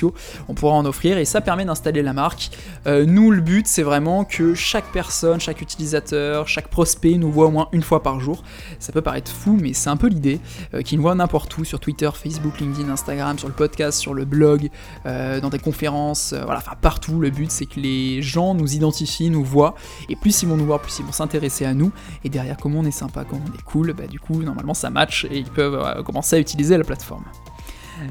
On 0.49 0.55
pourra 0.55 0.75
en 0.75 0.85
offrir 0.85 1.19
et 1.19 1.25
ça 1.25 1.41
permet 1.41 1.65
d'installer 1.65 2.03
la 2.03 2.13
marque. 2.13 2.51
Euh, 2.87 3.05
nous, 3.07 3.31
le 3.31 3.41
but, 3.41 3.67
c'est 3.67 3.83
vraiment 3.83 4.25
que 4.25 4.55
chaque 4.55 4.91
personne, 4.93 5.41
chaque 5.41 5.61
utilisateur, 5.61 6.49
chaque 6.49 6.69
prospect 6.69 7.19
nous 7.19 7.31
voit 7.31 7.47
au 7.47 7.51
moins 7.51 7.69
une 7.73 7.83
fois 7.83 8.03
par 8.03 8.21
jour. 8.21 8.43
Ça 8.79 8.93
peut 8.93 9.03
paraître 9.03 9.31
fou, 9.31 9.59
mais 9.61 9.73
c'est 9.73 9.91
un 9.91 9.97
peu 9.97 10.09
l'idée, 10.09 10.41
euh, 10.75 10.83
qu'ils 10.83 10.99
nous 10.99 11.03
voient 11.03 11.15
n'importe 11.15 11.57
où, 11.59 11.65
sur 11.65 11.81
Twitter, 11.81 12.11
Facebook, 12.15 12.61
LinkedIn, 12.61 12.89
Instagram, 12.91 13.39
sur 13.39 13.49
le 13.49 13.55
podcast, 13.55 13.99
sur 13.99 14.15
le 14.15 14.25
blog, 14.25 14.71
euh, 15.07 15.41
dans 15.41 15.51
des 15.51 15.59
conférences, 15.59 16.33
voilà, 16.33 16.59
enfin 16.59 16.77
partout. 16.81 17.21
Le 17.21 17.31
but, 17.31 17.51
c'est 17.51 17.67
que 17.67 17.81
les 17.81 18.23
gens 18.23 18.55
nous 18.55 18.75
identifient, 18.75 19.31
nous 19.31 19.45
voient, 19.45 19.75
et 20.09 20.17
plus 20.17 20.43
ils 20.43 20.49
vont 20.49 20.57
nous 20.57 20.67
voir, 20.67 20.81
plus 20.81 20.99
ils 20.99 21.05
vont 21.05 21.13
s'intéresser 21.13 21.65
à 21.65 21.75
nous, 21.75 21.93
et 22.25 22.29
derrière, 22.29 22.57
comment 22.57 22.81
on 22.81 22.85
est 22.85 22.91
sympa, 22.91 23.25
comment 23.29 23.43
on 23.51 23.59
est 23.59 23.63
cool, 23.63 23.93
bah 23.93 24.07
du 24.07 24.21
coup, 24.21 24.43
normalement, 24.43 24.75
ça 24.75 24.91
match, 24.91 25.27
et 25.31 25.39
ils 25.39 25.51
peuvent 25.51 26.03
commencer 26.05 26.37
à 26.37 26.39
utiliser 26.39 26.77
la 26.77 26.85
plateforme. 26.85 27.25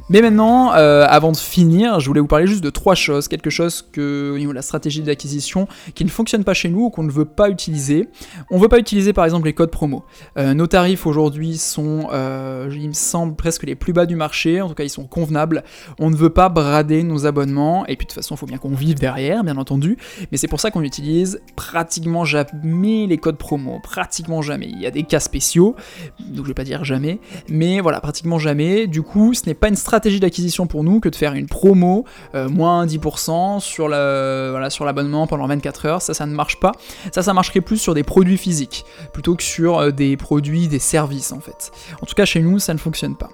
Mais 0.09 0.21
maintenant, 0.21 0.73
euh, 0.73 1.05
avant 1.07 1.31
de 1.31 1.37
finir, 1.37 1.99
je 1.99 2.07
voulais 2.07 2.21
vous 2.21 2.27
parler 2.27 2.47
juste 2.47 2.63
de 2.63 2.69
trois 2.69 2.95
choses. 2.95 3.27
Quelque 3.27 3.49
chose 3.49 3.81
que, 3.81 4.37
la 4.53 4.61
stratégie 4.61 5.01
d'acquisition, 5.01 5.67
qui 5.95 6.03
ne 6.03 6.09
fonctionne 6.09 6.43
pas 6.43 6.53
chez 6.53 6.69
nous 6.69 6.85
ou 6.85 6.89
qu'on 6.89 7.03
ne 7.03 7.11
veut 7.11 7.25
pas 7.25 7.49
utiliser. 7.49 8.09
On 8.49 8.57
ne 8.57 8.61
veut 8.61 8.67
pas 8.67 8.79
utiliser 8.79 9.13
par 9.13 9.25
exemple 9.25 9.45
les 9.45 9.53
codes 9.53 9.71
promo. 9.71 10.03
Euh, 10.37 10.53
nos 10.53 10.67
tarifs 10.67 11.05
aujourd'hui 11.05 11.57
sont, 11.57 12.07
euh, 12.11 12.69
il 12.71 12.89
me 12.89 12.93
semble, 12.93 13.35
presque 13.35 13.63
les 13.63 13.75
plus 13.75 13.93
bas 13.93 14.05
du 14.05 14.15
marché. 14.15 14.61
En 14.61 14.67
tout 14.67 14.75
cas, 14.75 14.83
ils 14.83 14.89
sont 14.89 15.05
convenables. 15.05 15.63
On 15.99 16.09
ne 16.09 16.15
veut 16.15 16.29
pas 16.29 16.49
brader 16.49 17.03
nos 17.03 17.25
abonnements. 17.25 17.85
Et 17.87 17.95
puis 17.95 18.05
de 18.05 18.11
toute 18.11 18.15
façon, 18.15 18.35
il 18.35 18.37
faut 18.37 18.45
bien 18.45 18.57
qu'on 18.57 18.75
vive 18.75 18.95
derrière, 18.95 19.43
bien 19.43 19.57
entendu. 19.57 19.97
Mais 20.31 20.37
c'est 20.37 20.47
pour 20.47 20.59
ça 20.59 20.71
qu'on 20.71 20.83
utilise 20.83 21.41
pratiquement 21.55 22.25
jamais 22.25 23.07
les 23.07 23.17
codes 23.17 23.37
promo. 23.37 23.79
Pratiquement 23.83 24.41
jamais. 24.41 24.67
Il 24.67 24.79
y 24.79 24.85
a 24.85 24.91
des 24.91 25.03
cas 25.03 25.19
spéciaux, 25.19 25.75
donc 26.19 26.45
je 26.45 26.49
vais 26.49 26.53
pas 26.53 26.63
dire 26.63 26.83
jamais. 26.83 27.19
Mais 27.49 27.79
voilà, 27.79 27.99
pratiquement 28.01 28.39
jamais. 28.39 28.87
Du 28.87 29.01
coup, 29.01 29.33
ce 29.33 29.45
n'est 29.45 29.53
pas 29.53 29.69
une 29.69 29.75
stratégie 29.81 30.19
d'acquisition 30.19 30.67
pour 30.67 30.83
nous 30.83 30.99
que 30.99 31.09
de 31.09 31.15
faire 31.15 31.33
une 31.33 31.47
promo, 31.47 32.05
euh, 32.35 32.49
moins 32.49 32.85
10% 32.85 33.59
sur 33.59 33.89
l'abonnement 33.89 35.25
sur 35.25 35.29
pendant 35.29 35.47
24 35.47 35.85
heures. 35.85 36.01
Ça, 36.01 36.13
ça 36.13 36.25
ne 36.25 36.33
marche 36.33 36.59
pas. 36.59 36.71
Ça, 37.11 37.21
ça 37.21 37.33
marcherait 37.33 37.61
plus 37.61 37.77
sur 37.77 37.93
des 37.93 38.03
produits 38.03 38.37
physiques, 38.37 38.85
plutôt 39.13 39.35
que 39.35 39.43
sur 39.43 39.79
euh, 39.79 39.91
des 39.91 40.17
produits, 40.17 40.67
des 40.67 40.79
services 40.79 41.31
en 41.31 41.39
fait. 41.39 41.71
En 42.01 42.05
tout 42.05 42.15
cas, 42.15 42.25
chez 42.25 42.41
nous, 42.41 42.59
ça 42.59 42.73
ne 42.73 42.79
fonctionne 42.79 43.15
pas. 43.15 43.29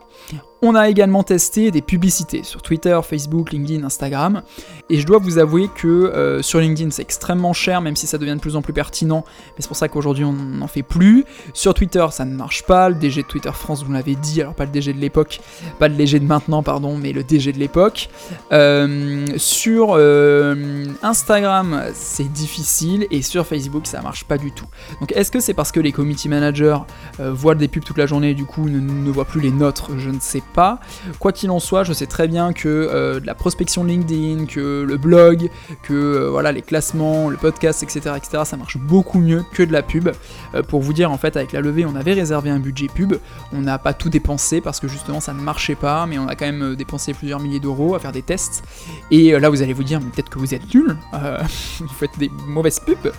On 0.64 0.74
a 0.74 0.90
également 0.90 1.22
testé 1.22 1.70
des 1.70 1.84
publicités 1.84 2.42
sur 2.42 2.64
Twitter, 2.64 3.00
Facebook, 3.04 3.52
LinkedIn, 3.52 3.84
Instagram. 3.84 4.42
Et 4.90 5.00
je 5.00 5.06
dois 5.06 5.20
vous 5.20 5.38
avouer 5.38 5.70
que 5.76 5.88
euh, 5.88 6.42
sur 6.42 6.60
LinkedIn 6.60 6.90
c'est 6.90 7.04
extrêmement 7.04 7.54
cher, 7.54 7.80
même 7.80 7.96
si 7.96 8.08
ça 8.08 8.18
devient 8.18 8.34
de 8.34 8.40
plus 8.40 8.56
en 8.56 8.64
plus 8.64 8.74
pertinent. 8.74 9.24
Mais 9.28 9.56
c'est 9.60 9.68
pour 9.68 9.78
ça 9.78 9.88
qu'aujourd'hui 9.88 10.24
on 10.24 10.34
n'en 10.34 10.68
fait 10.68 10.82
plus. 10.82 11.26
Sur 11.54 11.76
Twitter 11.76 12.06
ça 12.10 12.26
ne 12.26 12.34
marche 12.36 12.64
pas. 12.64 12.90
Le 12.90 12.96
DG 12.96 13.22
de 13.22 13.28
Twitter 13.28 13.52
France 13.54 13.84
vous 13.84 13.92
l'avez 13.92 14.16
dit, 14.16 14.42
alors 14.42 14.56
pas 14.56 14.66
le 14.66 14.72
DG 14.72 14.94
de 14.94 15.00
l'époque, 15.00 15.42
pas 15.78 15.90
le 15.90 15.96
DG 15.96 16.20
de 16.20 16.26
maintenant 16.26 16.64
pardon, 16.64 16.98
mais 16.98 17.14
le 17.14 17.24
DG 17.24 17.52
de 17.52 17.60
l'époque. 17.60 18.10
Euh, 18.52 19.28
sur 19.38 19.90
euh, 19.92 20.86
Instagram 21.04 21.84
c'est 21.94 22.32
difficile 22.32 23.06
et 23.12 23.22
sur 23.22 23.46
Facebook 23.46 23.86
ça 23.86 24.02
marche 24.02 24.24
pas 24.24 24.40
du 24.40 24.52
tout. 24.52 24.68
Donc 25.02 25.12
est-ce 25.12 25.30
que 25.30 25.40
c'est 25.40 25.54
parce 25.54 25.72
que 25.72 25.80
les 25.80 25.92
community 25.92 26.30
managers 26.30 26.80
voient 27.20 27.54
des 27.54 27.68
pubs 27.68 27.84
toute 27.84 27.98
la 27.98 28.08
journée 28.08 28.32
et 28.32 28.36
du 28.36 28.46
coup 28.46 28.68
ne, 28.68 29.12
voient 29.12 29.26
plus 29.26 29.42
les 29.42 29.52
nôtres? 29.52 29.92
Ne 30.12 30.20
sais 30.20 30.44
pas. 30.54 30.80
Quoi 31.20 31.32
qu'il 31.32 31.50
en 31.52 31.60
soit, 31.60 31.84
je 31.84 31.94
sais 31.94 32.06
très 32.06 32.28
bien 32.28 32.54
que 32.54 32.68
euh, 32.68 33.20
la 33.24 33.36
prospection 33.36 33.84
LinkedIn, 33.84 34.46
que 34.46 34.84
le 34.88 34.98
blog, 34.98 35.50
que 35.84 35.94
euh, 35.94 36.30
voilà 36.30 36.52
les 36.52 36.62
classements, 36.62 37.30
le 37.30 37.38
podcast, 37.38 37.84
etc., 37.84 38.16
etc., 38.18 38.44
ça 38.46 38.58
marche 38.58 38.78
beaucoup 38.78 39.20
mieux 39.20 39.44
que 39.54 39.64
de 39.64 39.72
la 39.72 39.82
pub. 39.82 40.10
Euh, 40.56 40.64
pour 40.64 40.82
vous 40.82 40.94
dire, 40.94 41.12
en 41.12 41.18
fait, 41.18 41.36
avec 41.38 41.52
la 41.52 41.62
levée, 41.62 41.86
on 41.86 41.96
avait 41.96 42.14
réservé 42.14 42.50
un 42.50 42.60
budget 42.60 42.88
pub. 42.88 43.16
On 43.54 43.62
n'a 43.62 43.78
pas 43.78 43.94
tout 43.94 44.10
dépensé 44.10 44.62
parce 44.62 44.80
que 44.80 44.88
justement 44.88 45.20
ça 45.20 45.34
ne 45.34 45.42
marchait 45.42 45.76
pas, 45.76 46.06
mais 46.06 46.18
on 46.18 46.28
a 46.28 46.36
quand 46.36 46.46
même 46.46 46.76
dépensé 46.76 47.14
plusieurs 47.14 47.40
milliers 47.40 47.60
d'euros 47.60 47.96
à 47.96 48.00
faire 48.00 48.12
des 48.12 48.22
tests. 48.22 48.64
Et 49.12 49.32
là, 49.40 49.50
vous 49.50 49.62
allez 49.62 49.74
vous 49.74 49.84
dire, 49.84 50.00
peut-être 50.00 50.30
que 50.30 50.40
vous 50.40 50.54
êtes 50.54 50.74
nul, 50.74 50.96
vous 51.80 51.88
faites 51.88 52.18
des 52.18 52.30
mauvaises 52.48 52.80
pubs. 52.80 53.12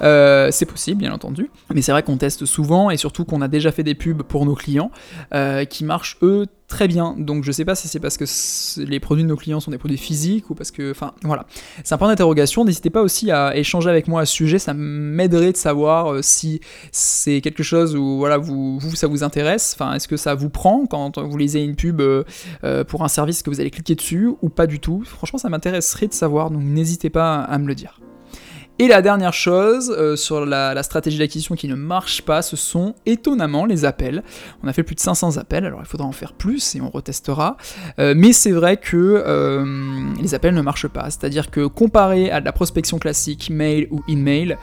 c'est 0.00 0.66
possible, 0.66 1.00
bien 1.00 1.12
entendu. 1.12 1.50
Mais 1.74 1.82
c'est 1.82 1.92
vrai 1.92 2.02
qu'on 2.02 2.16
teste 2.16 2.44
souvent 2.44 2.90
et 2.90 2.96
surtout 2.96 3.24
qu'on 3.24 3.40
a 3.40 3.48
déjà 3.48 3.72
fait 3.72 3.82
des 3.82 3.94
pubs 3.94 4.22
pour 4.22 4.46
nos 4.46 4.54
clients 4.54 4.90
qui 5.68 5.84
marchent 5.84 6.16
eux 6.22 6.29
très 6.70 6.88
bien. 6.88 7.14
Donc 7.18 7.44
je 7.44 7.52
sais 7.52 7.66
pas 7.66 7.74
si 7.74 7.88
c'est 7.88 8.00
parce 8.00 8.16
que 8.16 8.24
les 8.82 9.00
produits 9.00 9.24
de 9.24 9.28
nos 9.28 9.36
clients 9.36 9.60
sont 9.60 9.70
des 9.70 9.78
produits 9.78 9.98
physiques 9.98 10.48
ou 10.48 10.54
parce 10.54 10.70
que. 10.70 10.90
Enfin 10.90 11.12
voilà. 11.22 11.44
C'est 11.84 11.94
un 11.94 11.98
point 11.98 12.08
d'interrogation. 12.08 12.64
N'hésitez 12.64 12.88
pas 12.88 13.02
aussi 13.02 13.30
à 13.30 13.56
échanger 13.56 13.90
avec 13.90 14.08
moi 14.08 14.22
à 14.22 14.24
ce 14.24 14.32
sujet. 14.32 14.58
Ça 14.58 14.72
m'aiderait 14.72 15.52
de 15.52 15.56
savoir 15.56 16.12
euh, 16.12 16.22
si 16.22 16.60
c'est 16.92 17.40
quelque 17.40 17.62
chose 17.62 17.96
où 17.96 18.18
voilà, 18.18 18.38
vous, 18.38 18.80
ça 18.94 19.06
vous 19.06 19.22
intéresse. 19.22 19.76
Enfin, 19.76 19.94
est-ce 19.94 20.08
que 20.08 20.16
ça 20.16 20.34
vous 20.34 20.48
prend 20.48 20.86
quand 20.86 21.18
vous 21.18 21.36
lisez 21.36 21.62
une 21.62 21.76
pub 21.76 22.00
euh, 22.00 22.24
euh, 22.64 22.84
pour 22.84 23.04
un 23.04 23.08
service 23.08 23.42
que 23.42 23.50
vous 23.50 23.60
allez 23.60 23.70
cliquer 23.70 23.94
dessus 23.94 24.30
ou 24.40 24.48
pas 24.48 24.66
du 24.66 24.80
tout? 24.80 25.02
Franchement, 25.04 25.38
ça 25.38 25.48
m'intéresserait 25.48 26.06
de 26.06 26.14
savoir. 26.14 26.50
Donc 26.50 26.62
n'hésitez 26.62 27.10
pas 27.10 27.40
à 27.40 27.58
me 27.58 27.66
le 27.66 27.74
dire. 27.74 28.00
Et 28.80 28.88
la 28.88 29.02
dernière 29.02 29.34
chose 29.34 29.94
euh, 29.94 30.16
sur 30.16 30.46
la, 30.46 30.82
stratégie 30.82 31.18
d'acquisition 31.18 31.54
qui 31.54 31.68
ne 31.68 31.74
marche 31.74 32.22
pas, 32.22 32.40
ce 32.40 32.56
sont 32.56 32.94
étonnamment 33.04 33.66
les 33.66 33.84
appels. 33.84 34.22
On 34.62 34.68
a 34.68 34.72
fait 34.72 34.84
plus 34.84 34.94
de 34.94 35.00
500 35.00 35.36
appels, 35.36 35.66
alors 35.66 35.80
il 35.82 35.86
faudra 35.86 36.06
en 36.06 36.12
faire 36.12 36.32
plus 36.32 36.76
et 36.76 36.80
on 36.80 36.88
retestera. 36.88 37.58
Euh, 37.98 38.14
mais 38.16 38.32
c'est 38.32 38.52
vrai 38.52 38.78
que 38.78 38.96
euh, 38.96 40.14
les 40.18 40.34
appels 40.34 40.54
ne 40.54 40.62
marchent 40.62 40.88
pas. 40.88 41.04
C'est-à-dire 41.10 41.50
que 41.50 41.66
comparé 41.66 42.30
à 42.30 42.40
de 42.40 42.46
la 42.46 42.52
prospection 42.52 42.98
classique, 42.98 43.50
mail 43.50 43.86
ou 43.90 44.00
email, 44.08 44.56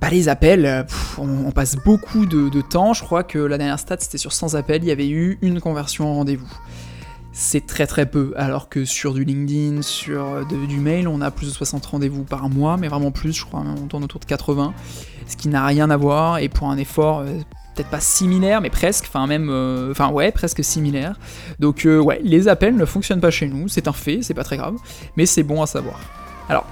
bah 0.00 0.10
les 0.10 0.28
appels, 0.28 0.86
on, 1.18 1.50
passe 1.50 1.74
beaucoup 1.74 2.26
de, 2.26 2.48
de, 2.48 2.60
temps. 2.60 2.92
Je 2.92 3.02
crois 3.02 3.24
que 3.24 3.40
la 3.40 3.58
dernière 3.58 3.80
stat 3.80 3.96
c'était 3.98 4.18
sur 4.18 4.32
100 4.32 4.54
appels, 4.54 4.84
il 4.84 4.88
y 4.88 4.92
avait 4.92 5.08
eu 5.08 5.38
une 5.42 5.60
conversion 5.60 6.08
en 6.08 6.14
rendez-vous 6.14 6.52
c'est 7.36 7.66
très 7.66 7.86
très 7.88 8.06
peu, 8.06 8.32
alors 8.36 8.68
que 8.68 8.84
sur 8.84 9.12
du 9.12 9.24
LinkedIn, 9.24 9.82
sur 9.82 10.24
euh, 10.24 10.44
du 10.44 10.78
mail, 10.78 11.08
on 11.08 11.20
a 11.20 11.32
plus 11.32 11.48
de 11.48 11.52
60 11.52 11.84
rendez-vous 11.84 12.22
par 12.22 12.48
mois, 12.48 12.76
mais 12.76 12.86
vraiment 12.86 13.10
plus, 13.10 13.32
je 13.32 13.44
crois, 13.44 13.64
on 13.66 13.86
tourne 13.88 14.04
autour 14.04 14.20
de 14.20 14.24
80, 14.24 14.72
ce 15.26 15.36
qui 15.36 15.48
n'a 15.48 15.66
rien 15.66 15.90
à 15.90 15.96
voir, 15.96 16.38
et 16.38 16.48
pour 16.48 16.70
un 16.70 16.78
effort 16.78 17.18
euh, 17.18 17.40
peut-être 17.74 17.90
pas 17.90 17.98
similaire, 17.98 18.60
mais 18.60 18.70
presque, 18.70 19.06
enfin 19.08 19.26
même, 19.26 19.50
enfin 19.90 20.10
ouais, 20.10 20.30
presque 20.30 20.62
similaire. 20.62 21.18
Donc 21.58 21.86
ouais, 21.86 22.20
les 22.22 22.46
appels 22.46 22.76
ne 22.76 22.84
fonctionnent 22.84 23.20
pas 23.20 23.32
chez 23.32 23.48
nous, 23.48 23.66
c'est 23.66 23.88
un 23.88 23.92
fait, 23.92 24.20
c'est 24.22 24.34
pas 24.34 24.44
très 24.44 24.56
grave, 24.56 24.76
mais 25.16 25.26
c'est 25.26 25.42
bon 25.42 25.60
à 25.60 25.66
savoir. 25.66 25.98
Alors, 26.48 26.66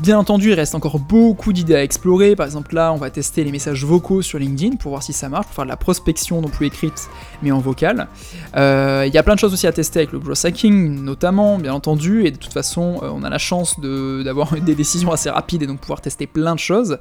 Bien 0.00 0.18
entendu, 0.18 0.50
il 0.50 0.54
reste 0.54 0.74
encore 0.74 0.98
beaucoup 0.98 1.52
d'idées 1.52 1.76
à 1.76 1.82
explorer. 1.82 2.34
Par 2.34 2.46
exemple, 2.46 2.74
là, 2.74 2.92
on 2.92 2.96
va 2.96 3.10
tester 3.10 3.44
les 3.44 3.52
messages 3.52 3.84
vocaux 3.84 4.22
sur 4.22 4.40
LinkedIn 4.40 4.76
pour 4.76 4.90
voir 4.90 5.04
si 5.04 5.12
ça 5.12 5.28
marche, 5.28 5.46
pour 5.46 5.54
faire 5.54 5.64
de 5.64 5.70
la 5.70 5.76
prospection 5.76 6.40
non 6.40 6.48
plus 6.48 6.66
écrite, 6.66 7.08
mais 7.42 7.52
en 7.52 7.60
vocal. 7.60 8.08
Euh, 8.56 9.04
il 9.06 9.14
y 9.14 9.18
a 9.18 9.22
plein 9.22 9.34
de 9.34 9.38
choses 9.38 9.52
aussi 9.52 9.68
à 9.68 9.72
tester 9.72 10.00
avec 10.00 10.10
le 10.10 10.18
growth 10.18 10.44
hacking, 10.44 11.00
notamment, 11.04 11.58
bien 11.58 11.72
entendu, 11.72 12.26
et 12.26 12.32
de 12.32 12.36
toute 12.36 12.52
façon, 12.52 12.98
euh, 13.02 13.10
on 13.14 13.22
a 13.22 13.30
la 13.30 13.38
chance 13.38 13.78
d'avoir 13.78 14.52
des 14.60 14.74
décisions 14.74 15.12
assez 15.12 15.30
rapides 15.30 15.62
et 15.62 15.66
donc 15.66 15.78
pouvoir 15.78 16.00
tester 16.00 16.26
plein 16.26 16.56
de 16.56 16.60
choses. 16.60 16.98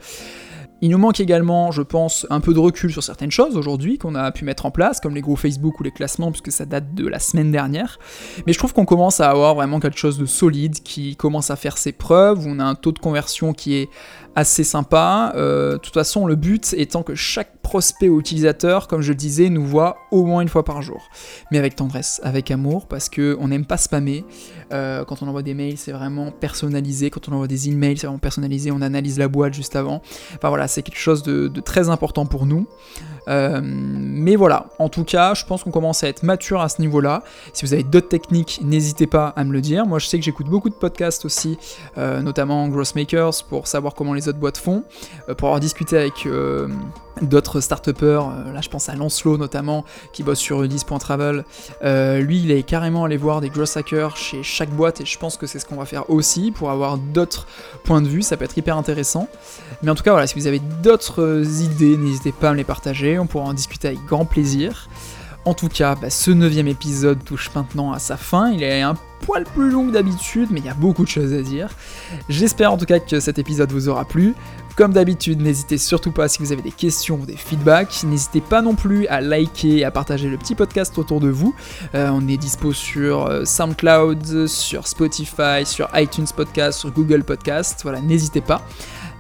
Il 0.84 0.90
nous 0.90 0.98
manque 0.98 1.22
également, 1.22 1.72
je 1.72 1.82
pense, 1.82 2.28
un 2.30 2.42
peu 2.42 2.54
de 2.54 2.60
recul 2.60 2.92
sur 2.92 3.02
certaines 3.02 3.32
choses 3.32 3.56
aujourd'hui 3.56 3.98
qu'on 3.98 4.16
a 4.16 4.34
pu 4.34 4.44
mettre 4.44 4.66
en 4.66 4.72
place, 4.72 5.00
comme 5.00 5.16
les 5.16 5.22
gros 5.22 5.38
Facebook 5.38 5.80
ou 5.80 5.84
les 5.84 5.92
classements, 5.92 6.30
puisque 6.30 6.52
ça 6.52 6.66
date 6.66 6.94
de 6.94 7.08
la 7.08 7.20
semaine 7.20 7.54
dernière. 7.54 8.00
Mais 8.46 8.52
je 8.52 8.58
trouve 8.58 8.74
qu'on 8.74 8.84
commence 8.84 9.22
à 9.22 9.30
avoir 9.30 9.56
vraiment 9.56 9.80
quelque 9.80 9.98
chose 9.98 10.18
de 10.18 10.26
solide 10.26 10.84
qui 10.84 11.16
commence 11.16 11.52
à 11.52 11.56
faire 11.56 11.78
ses 11.78 11.94
preuves, 11.94 12.46
où 12.46 12.50
on 12.50 12.60
a 12.60 12.66
un 12.66 12.76
taux 12.76 12.92
de 12.92 13.00
conversion 13.00 13.54
qui 13.54 13.76
est 13.76 13.90
assez 14.36 14.64
sympa. 14.64 15.34
Euh, 15.36 15.74
de 15.74 15.78
toute 15.78 15.94
façon, 15.94 16.26
le 16.26 16.36
but 16.36 16.74
étant 16.78 17.04
que 17.04 17.16
chaque 17.16 17.58
prospect 17.62 18.10
ou 18.10 18.20
utilisateur, 18.20 18.88
comme 18.88 19.02
je 19.02 19.10
le 19.10 19.16
disais, 19.16 19.50
nous 19.50 19.66
voit 19.66 19.98
au 20.12 20.26
moins 20.26 20.42
une 20.42 20.50
fois 20.50 20.64
par 20.64 20.82
jour. 20.82 21.10
Mais 21.52 21.58
avec 21.58 21.76
tendresse, 21.76 22.20
avec 22.24 22.52
amour, 22.52 22.88
parce 22.88 23.10
qu'on 23.10 23.48
n'aime 23.48 23.66
pas 23.66 23.78
spammer. 23.78 24.26
Euh, 24.72 25.06
quand 25.06 25.22
on 25.22 25.28
envoie 25.28 25.44
des 25.44 25.54
mails, 25.54 25.78
c'est 25.78 25.92
vraiment 25.92 26.32
personnalisé. 26.32 27.10
Quand 27.10 27.30
on 27.30 27.34
envoie 27.34 27.48
des 27.48 27.70
emails, 27.70 27.98
c'est 27.98 28.08
vraiment 28.08 28.20
personnalisé. 28.20 28.72
On 28.72 28.82
analyse 28.82 29.20
la 29.20 29.28
boîte 29.28 29.54
juste 29.54 29.76
avant. 29.76 30.02
Enfin 30.36 30.50
voilà, 30.50 30.68
c'est 30.68 30.82
quelque 30.82 31.00
chose 31.00 31.24
de, 31.24 31.48
très 31.62 31.90
important 31.90 32.26
pour 32.26 32.46
nous. 32.46 32.68
Euh, 33.30 33.62
mais 33.64 34.36
voilà, 34.36 34.68
en 34.80 34.90
tout 34.90 35.06
cas, 35.06 35.34
je 35.34 35.46
pense 35.46 35.64
qu'on 35.64 35.72
commence 35.72 36.04
à 36.04 36.10
être 36.10 36.24
mature 36.24 36.62
à 36.62 36.70
ce 36.70 36.82
niveau-là. 36.82 37.24
Si 37.54 37.66
vous 37.66 37.74
avez 37.74 37.84
d'autres 37.84 38.10
techniques, 38.10 38.60
n'hésitez 38.64 39.08
pas 39.08 39.28
à 39.28 39.44
me 39.44 39.54
le 39.54 39.62
dire. 39.62 39.86
Moi, 39.86 40.00
je 40.00 40.08
sais 40.08 40.18
que 40.18 40.26
j'écoute 40.26 40.48
beaucoup 40.48 40.70
de 40.70 40.76
podcasts 40.76 41.24
aussi, 41.24 41.58
notamment 41.96 42.68
Growth 42.68 42.94
pour 43.48 43.68
savoir 43.68 43.94
comment 43.94 44.14
les 44.14 44.23
autres 44.28 44.40
boîtes 44.40 44.58
font, 44.58 44.84
euh, 45.30 45.36
pour 45.36 45.50
avoir 45.50 45.60
discuté 45.60 45.98
avec 45.98 46.26
euh, 46.26 46.68
d'autres 47.22 47.62
start 47.62 47.88
euh, 47.88 48.54
là 48.54 48.62
je 48.62 48.70
pense 48.70 48.90
à 48.90 48.96
Lancelot 48.96 49.38
notamment, 49.38 49.86
qui 50.14 50.24
bosse 50.24 50.40
sur 50.40 50.64
Udis.travel, 50.64 51.44
lui 52.22 52.42
il 52.42 52.52
est 52.52 52.64
carrément 52.64 53.06
allé 53.06 53.18
voir 53.18 53.42
des 53.42 53.50
growth 53.50 53.78
hackers 53.78 54.18
chez 54.18 54.44
chaque 54.44 54.72
boîte 54.72 55.02
et 55.02 55.06
je 55.06 55.18
pense 55.18 55.38
que 55.38 55.48
c'est 55.48 55.60
ce 55.60 55.66
qu'on 55.66 55.76
va 55.76 55.86
faire 55.86 56.10
aussi 56.10 56.52
pour 56.52 56.72
avoir 56.72 56.98
d'autres 56.98 57.48
points 57.84 58.02
de 58.02 58.08
vue, 58.08 58.22
ça 58.22 58.38
peut 58.38 58.46
être 58.46 58.58
hyper 58.58 58.78
intéressant. 58.78 59.28
Mais 59.82 59.92
en 59.92 59.96
tout 59.96 60.04
cas 60.04 60.12
voilà, 60.12 60.28
si 60.28 60.36
vous 60.36 60.48
avez 60.48 60.60
d'autres 60.82 61.44
idées, 61.62 61.98
n'hésitez 61.98 62.32
pas 62.32 62.50
à 62.50 62.52
me 62.52 62.58
les 62.58 62.64
partager, 62.64 63.20
on 63.20 63.28
pourra 63.28 63.46
en 63.46 63.54
discuter 63.54 63.90
avec 63.90 64.04
grand 64.06 64.26
plaisir. 64.26 64.88
En 65.46 65.54
tout 65.54 65.68
cas, 65.68 65.96
bah, 65.96 66.10
ce 66.10 66.32
neuvième 66.32 66.68
épisode 66.68 67.24
touche 67.24 67.50
maintenant 67.54 67.92
à 67.92 68.00
sa 68.00 68.16
fin. 68.16 68.52
Il 68.52 68.64
est 68.64 68.82
un 68.82 68.96
poil 69.26 69.44
plus 69.44 69.70
long 69.70 69.88
que 69.88 69.92
d'habitude, 69.92 70.50
mais 70.52 70.62
il 70.62 70.66
y 70.66 70.70
a 70.70 70.74
beaucoup 70.74 71.04
de 71.04 71.10
choses 71.10 71.34
à 71.34 71.42
dire. 71.42 71.70
J'espère 72.30 72.72
en 72.72 72.78
tout 72.78 72.86
cas 72.86 73.00
que 73.00 73.20
cet 73.20 73.40
épisode 73.40 73.72
vous 73.72 73.90
aura 73.90 74.06
plu. 74.06 74.36
Comme 74.76 74.94
d'habitude, 74.94 75.40
n'hésitez 75.40 75.78
surtout 75.78 76.12
pas 76.12 76.28
si 76.28 76.40
vous 76.40 76.52
avez 76.52 76.62
des 76.64 76.72
questions 76.72 77.20
ou 77.22 77.26
des 77.26 77.36
feedbacks. 77.36 78.04
N'hésitez 78.06 78.42
pas 78.42 78.62
non 78.62 78.74
plus 78.74 79.06
à 79.08 79.22
liker 79.22 79.78
et 79.80 79.84
à 79.84 79.92
partager 79.92 80.30
le 80.30 80.38
petit 80.38 80.56
podcast 80.56 80.98
autour 80.98 81.20
de 81.20 81.30
vous. 81.30 81.54
Euh, 81.94 82.10
on 82.12 82.28
est 82.28 82.38
dispo 82.38 82.74
sur 82.74 83.28
euh, 83.28 83.46
SoundCloud, 83.46 84.48
sur 84.48 84.88
Spotify, 84.88 85.66
sur 85.66 85.90
iTunes 85.94 86.26
Podcast, 86.36 86.80
sur 86.80 86.92
Google 86.92 87.24
Podcast. 87.24 87.82
Voilà, 87.84 88.02
n'hésitez 88.02 88.42
pas. 88.42 88.66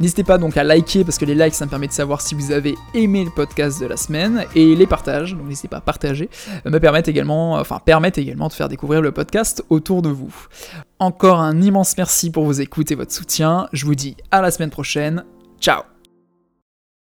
N'hésitez 0.03 0.25
pas 0.25 0.37
donc 0.37 0.57
à 0.57 0.65
liker 0.65 1.05
parce 1.05 1.17
que 1.17 1.23
les 1.23 1.33
likes 1.33 1.53
ça 1.53 1.63
me 1.63 1.69
permet 1.69 1.87
de 1.87 1.93
savoir 1.93 2.19
si 2.19 2.35
vous 2.35 2.51
avez 2.51 2.75
aimé 2.93 3.23
le 3.23 3.31
podcast 3.31 3.79
de 3.79 3.85
la 3.85 3.95
semaine 3.95 4.43
et 4.53 4.75
les 4.75 4.85
partages, 4.85 5.33
donc 5.33 5.47
n'hésitez 5.47 5.69
pas 5.69 5.77
à 5.77 5.81
partager, 5.81 6.29
euh, 6.65 6.69
me 6.69 6.77
permettent 6.77 7.07
également, 7.07 7.53
enfin 7.53 7.79
permettent 7.79 8.17
également 8.17 8.49
de 8.49 8.53
faire 8.53 8.67
découvrir 8.67 9.01
le 9.01 9.13
podcast 9.13 9.63
autour 9.69 10.01
de 10.01 10.09
vous. 10.09 10.33
Encore 10.99 11.39
un 11.39 11.61
immense 11.61 11.95
merci 11.95 12.31
pour 12.31 12.43
vos 12.43 12.51
écoutes 12.51 12.91
et 12.91 12.95
votre 12.95 13.13
soutien. 13.13 13.69
Je 13.71 13.85
vous 13.85 13.95
dis 13.95 14.17
à 14.29 14.41
la 14.41 14.51
semaine 14.51 14.71
prochaine. 14.71 15.23
Ciao 15.61 15.92